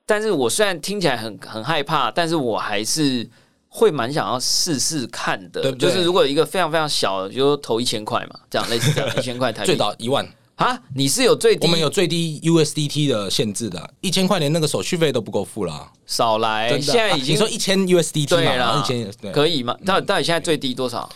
[0.06, 3.30] 但是我虽然听起来很很害怕，但是我还是
[3.68, 5.62] 会蛮想要试试看的。
[5.62, 15.92] 对不对就是如果一个非常非常小的，就投一千块嘛，这样类似这样 一千块台币最早一万，啊，你是有最低，我们有最低 USDT 的限制的，一千块连那个手续费都不够付啦。
[16.08, 19.78] 少来，现在已经、你说一千 USDT 嘛，对啦一千对可以吗？
[19.86, 21.08] 到底到底现在最低多少？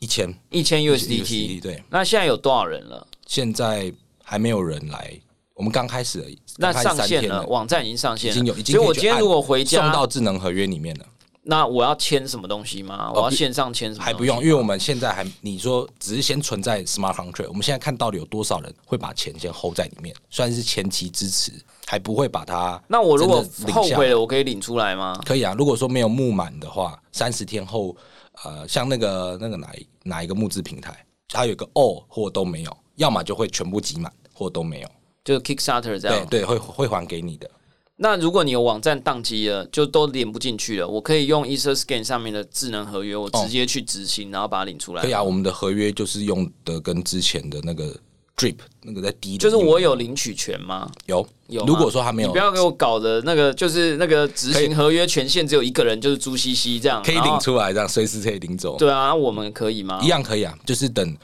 [0.00, 1.62] 一千一千 USDT。
[1.62, 3.06] 对，那现在有多少人了？
[3.26, 3.90] 现在
[4.22, 5.18] 还没有人来，
[5.54, 11.06] 我们刚开始而已，那上线了，网站已经上线了，已经有，已经所以我今天如果回家送到智能合约里面了，
[11.42, 13.12] 那我要签什么东西吗？
[13.14, 14.04] 我要线上签什么？
[14.04, 21.52] 还不用，因为我们现在还你说只是先存在 smart contract，我们现在看到底有多少人会把钱先 hold 在里面，算是前期支持，
[21.86, 25.20] 还不会把它那我如果后悔了，我可以领出来吗？
[25.24, 27.94] 可以啊，如果说没有募满的话，三十天后，
[28.42, 34.88] 呃，像那个那个哪一哪一个募资平台，它有一个哦或都没有，要么就会全部集满，或都没有。
[35.24, 36.26] 就是 Kickstarter 这样。
[36.28, 37.50] 对对，会会还给你的。
[37.96, 45.02] 那如果你有网站宕机了，就都连不进去了，我可以用 EtherScan 上面的智能合约，我直接去执行，然后把它领出来。
[45.02, 47.96] 可以啊，我们的合约就是用的跟之前的那个
[48.36, 50.90] drip 那个在低的，就是我有领取权吗？
[51.06, 58.76] 有有如果说他没有你不，要给我搞的那个，就是那个执行合约权限只有一个人，就是朱西西这样，可以领出来，这样随时可以领走。
[58.76, 60.08] 对啊，我们可以吗一？
[60.08, 61.16] 样可以啊，就是等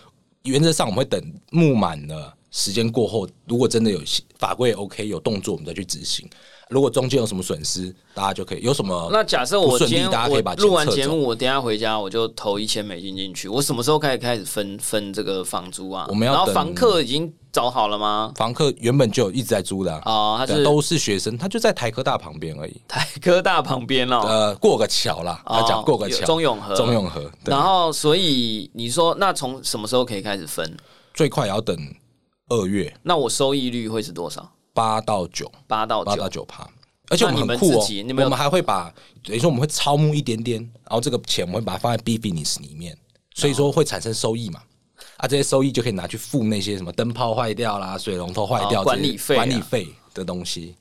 [0.45, 1.21] 原则上我们会等
[1.51, 4.01] 募满了时间过后，如果真的有
[4.39, 6.29] 法规 OK 有动作，我们再去执行。
[6.69, 13.49] 如果中间有什么损失，大家就可以有什么那假设我今天我大家可以把录完节目，我等一下回家我就投一千美金进去。
[13.49, 16.07] 我什么时候开始开始分分这个房租啊？
[16.09, 18.33] 我们要然后房客已经找好了吗？
[18.37, 22.81] 房客原本就有一直在租的、啊，哦，他是都是学生，他就在台科大旁边而已。
[22.87, 30.77] 台科大旁边哦，呃，过个桥啦，哦他讲过个桥，中永和，中永和，对然后所以你说那从什么时候可以开始分？
[31.13, 31.77] 最快也要等
[32.51, 34.53] 二月那我收益率会是多少？
[34.75, 36.29] 八到九，八到九八到。
[36.29, 36.69] 九趴。
[37.09, 38.93] 而且我们们很酷哦自己你，们我们还会把
[39.25, 42.97] 等于说我们会超募一点点，然后这个钱我们会把它放在 B Business 里面，
[43.35, 44.63] 所以说会产生收益嘛。
[45.17, 50.77] 啊，这些收益就可以拿去付那些什么灯泡坏掉啦、水龙头坏掉管理费啊管理费的东西。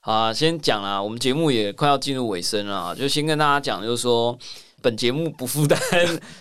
[0.00, 4.38] 好啊，先讲啦，我们节目也快要进入尾声了啊，就先跟大家讲，就是说。
[4.82, 5.80] 本节目不负担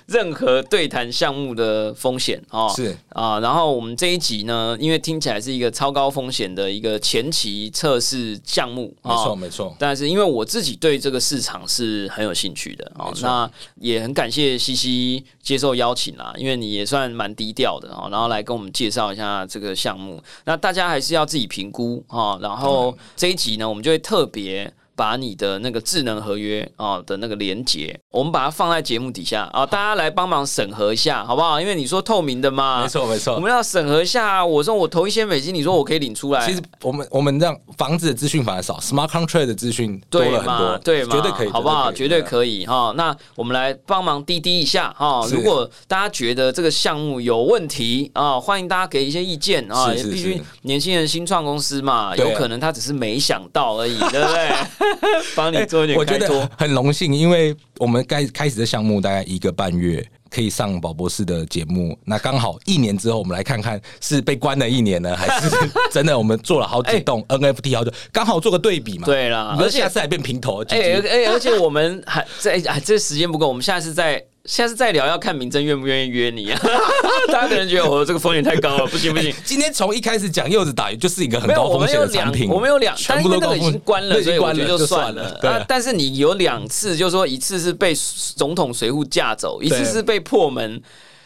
[0.08, 2.98] 任何对谈项目的风险哦，是。
[3.10, 9.76] 啊，然后我们这一集呢，因为听起来是一个超高风险的一个前期测试项目，没错没错。
[9.78, 20.22] 但是因为我自己对这个市场是很有兴趣的哦，那也很感谢西西接受邀请啦，因为你也算蛮低调的哦，然后来跟我们介绍一下这个项目。
[20.46, 24.72] 那大家还是要自己评估啊，然后这一集呢，我们就会特别。
[25.02, 31.60] 把你的那个智能合约啊的那个连接，我们把它放在节目底下啊，大家来帮忙审核一下，好不好？
[31.60, 34.46] 因为你说透明的嘛，没错没错，我们要审核一下。
[34.46, 36.46] 我说我投一千美金，你说我可以领出来。
[36.46, 41.92] 其实我们我们这样房子的资讯反而少，smart contract 的资讯多了很多，对，绝对可以，好不好？
[41.92, 42.94] 绝对可以哈。
[42.96, 45.26] 那我们来帮忙滴滴一下哈。
[45.32, 49.92] 如果大家觉得这个项目有问题啊，欢迎大家给一些意见啊。
[49.96, 54.52] 必须年轻人新创公司嘛，有可能他只是没想到而已，对不对？
[55.36, 65.50] 帮你做一点我觉得很荣幸，因为我们该开始的项目大概一个半月可以上宝博士的节目，那刚好一年之后，我们来看看是被关了一年呢，还是
[65.92, 69.06] 真的我们做了好几栋 NFT 好久，刚好做个对比嘛。
[69.06, 70.64] 对啦，而且下次还变平头。
[70.70, 74.24] 哎哎，而且我们还在啊，这时间不够，我们下次再。
[74.46, 76.60] 下次再聊，要看明真愿不愿意约你啊？
[77.32, 79.34] 大家可能觉得我这个风险太高了，不行不行。
[79.46, 85.40] 今天从一开始讲柚子打鱼就是一个很高风险的产品，我们有两，全部都已经关了，所以我觉得就算了。
[85.44, 87.94] 啊，但是你有两次，就是说一次是被
[88.36, 90.82] 总统随扈架走，一次是被破门。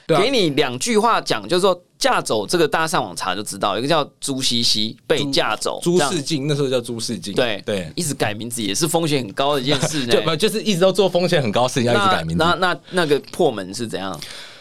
[0.08, 12.44] 给你两句话讲，就是说架走这个，大家上网查就知道，一个叫朱西西被架走，朱世静那时候叫朱世静，对对，一直改名字也是风险很高的一件事， 就就是一直都做风险很高事情，要一直改名字。
[12.44, 14.20] 那那那个破门是怎样？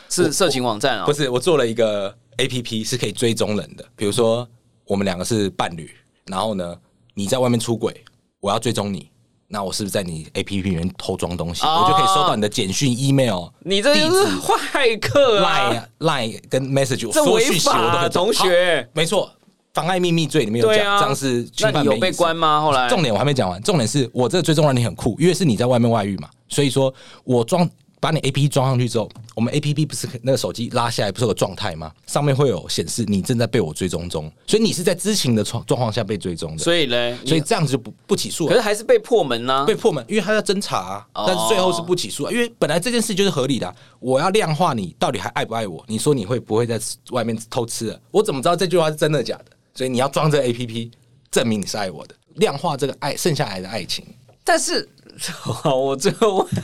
[0.08, 1.04] 是色情网站啊？
[1.04, 4.48] 不是，我做了一个 A P P 是可以追踪人的，比如说
[4.86, 5.90] 我们两个是伴侣，
[6.26, 6.74] 然后呢
[7.12, 8.02] 你在外面出轨，
[8.40, 9.10] 我要追踪你。
[9.54, 13.44] 那我是不是在你 A P P 里面偷装东西，我就可以收到你的简讯、email？
[13.60, 18.08] 你这是坏客，line line 跟 message，所有讯息我都可以。
[18.10, 19.30] 同学，没错，
[19.72, 21.84] 妨碍秘密罪里面有讲，这样是侵犯。
[21.84, 22.60] 有被关吗？
[22.60, 26.92] 后来重点我还没讲完，重点是我这个追踪人你很酷，因为是你在外面外遇嘛，所以说
[27.22, 27.70] 我装。
[28.04, 31.90] 把你 A P P 装上去之后，我们 A P P 不是那个手机拉下来不是有个状态吗？
[32.06, 36.62] 上面会有显示你正在被我追踪中，所以你是在知情的状状况下被追踪的。
[36.62, 38.46] 所以呢，所以这样子就不不起诉。
[38.46, 39.64] 可是还是被破门呢？
[39.64, 43.74] 被破门，因为他在侦查，但是最后是不起诉，啊因为本来这件事就是合理的。
[44.00, 45.82] 我要量化你到底还爱不爱我？
[45.88, 46.78] 你说你会不会在
[47.10, 47.98] 外面偷吃？
[48.10, 49.46] 我怎么知道这句话是真的假的？
[49.74, 50.90] 所以你要装这 A P P
[51.30, 54.04] 证明你是爱我的，量化这个爱剩下来的爱情。
[54.46, 54.86] 但是，
[55.64, 56.46] 我最后问。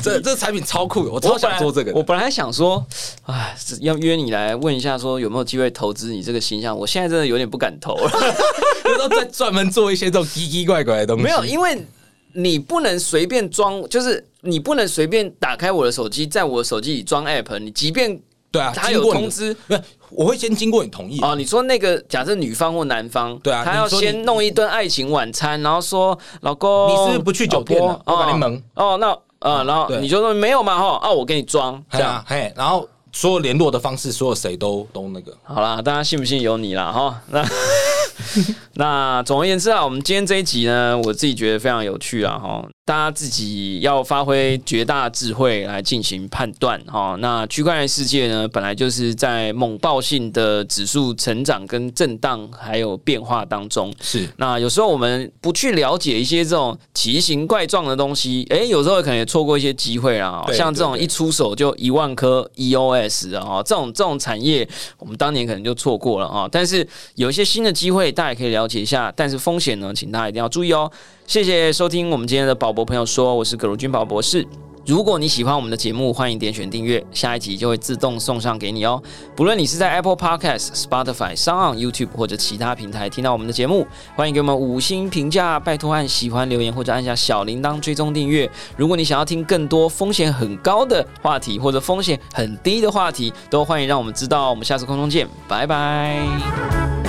[0.00, 1.92] 这这产品超酷的，我超想做这个。
[1.92, 2.84] 我本来想说，
[3.24, 6.76] 哎，要约你来问一下，说有没有机会投资你这个形象。
[6.76, 8.10] 我现在真的有点不敢投了，
[8.96, 11.24] 都在专门做一些这种奇奇怪怪的东西。
[11.24, 11.84] 没有，因为
[12.34, 17.58] 你不能随便装，就是你不能随便打开我的手机，在我的手机里装 app。
[17.58, 18.18] 你即便
[18.50, 21.34] 对啊，他有通知，不是，我会先经过你同意哦。
[21.36, 29.16] 你说那个假设女方或男方，对啊，他要先弄一顿爱情晚餐，然后说老公，你是不去酒店的，我把你蒙哦，那。
[29.40, 37.44] 呃，然后你就说没有嘛哈，啊，我给你装这样，嘿，然后所有联络的方式，所有谁都都那个，好啦，大家信不信由你啦哈，那。
[38.74, 47.14] 那总而言之啊，我们今天这一集呢，我自己觉得非常有趣啊哈，大家自己要发挥绝大智慧来进行判断哈。
[47.20, 53.92] 那区块链世界呢，本来就是在猛爆性的指数成长跟震荡还有变化当中。
[54.00, 60.42] 是，那有时候我们不去了解一些这种奇形怪状的东西，哎，有时候可能也错过一些机会啊。
[60.54, 64.66] 像这种一出手就一万颗 EOS 啊，这种这种产业，
[64.98, 66.48] 我们当年可能就错过了啊。
[66.50, 67.98] 但是有一些新的机会。
[68.18, 70.90] 大家也可以了解一下，但是风险呢，请大家一定要注意哦。
[71.26, 74.46] 谢谢收听我们今天的宝博朋友说，我是葛如君宝博士。
[74.86, 79.02] 如果你喜欢我们的节目，欢迎点选订阅，下一集就会自动送上给你哦。
[79.34, 88.48] 不论你是在 Apple Podcast、Spotify、s o YouTube 或者其他平台听到我们的节目，欢迎给我们五星评价，拜托按喜欢留言或者按下小铃铛追踪订阅。
[88.76, 94.50] 如果你想要听更多风险很高的话题或者风险很低的话题，都欢迎让我们知道。
[94.50, 97.07] 我们下次空中见，拜拜。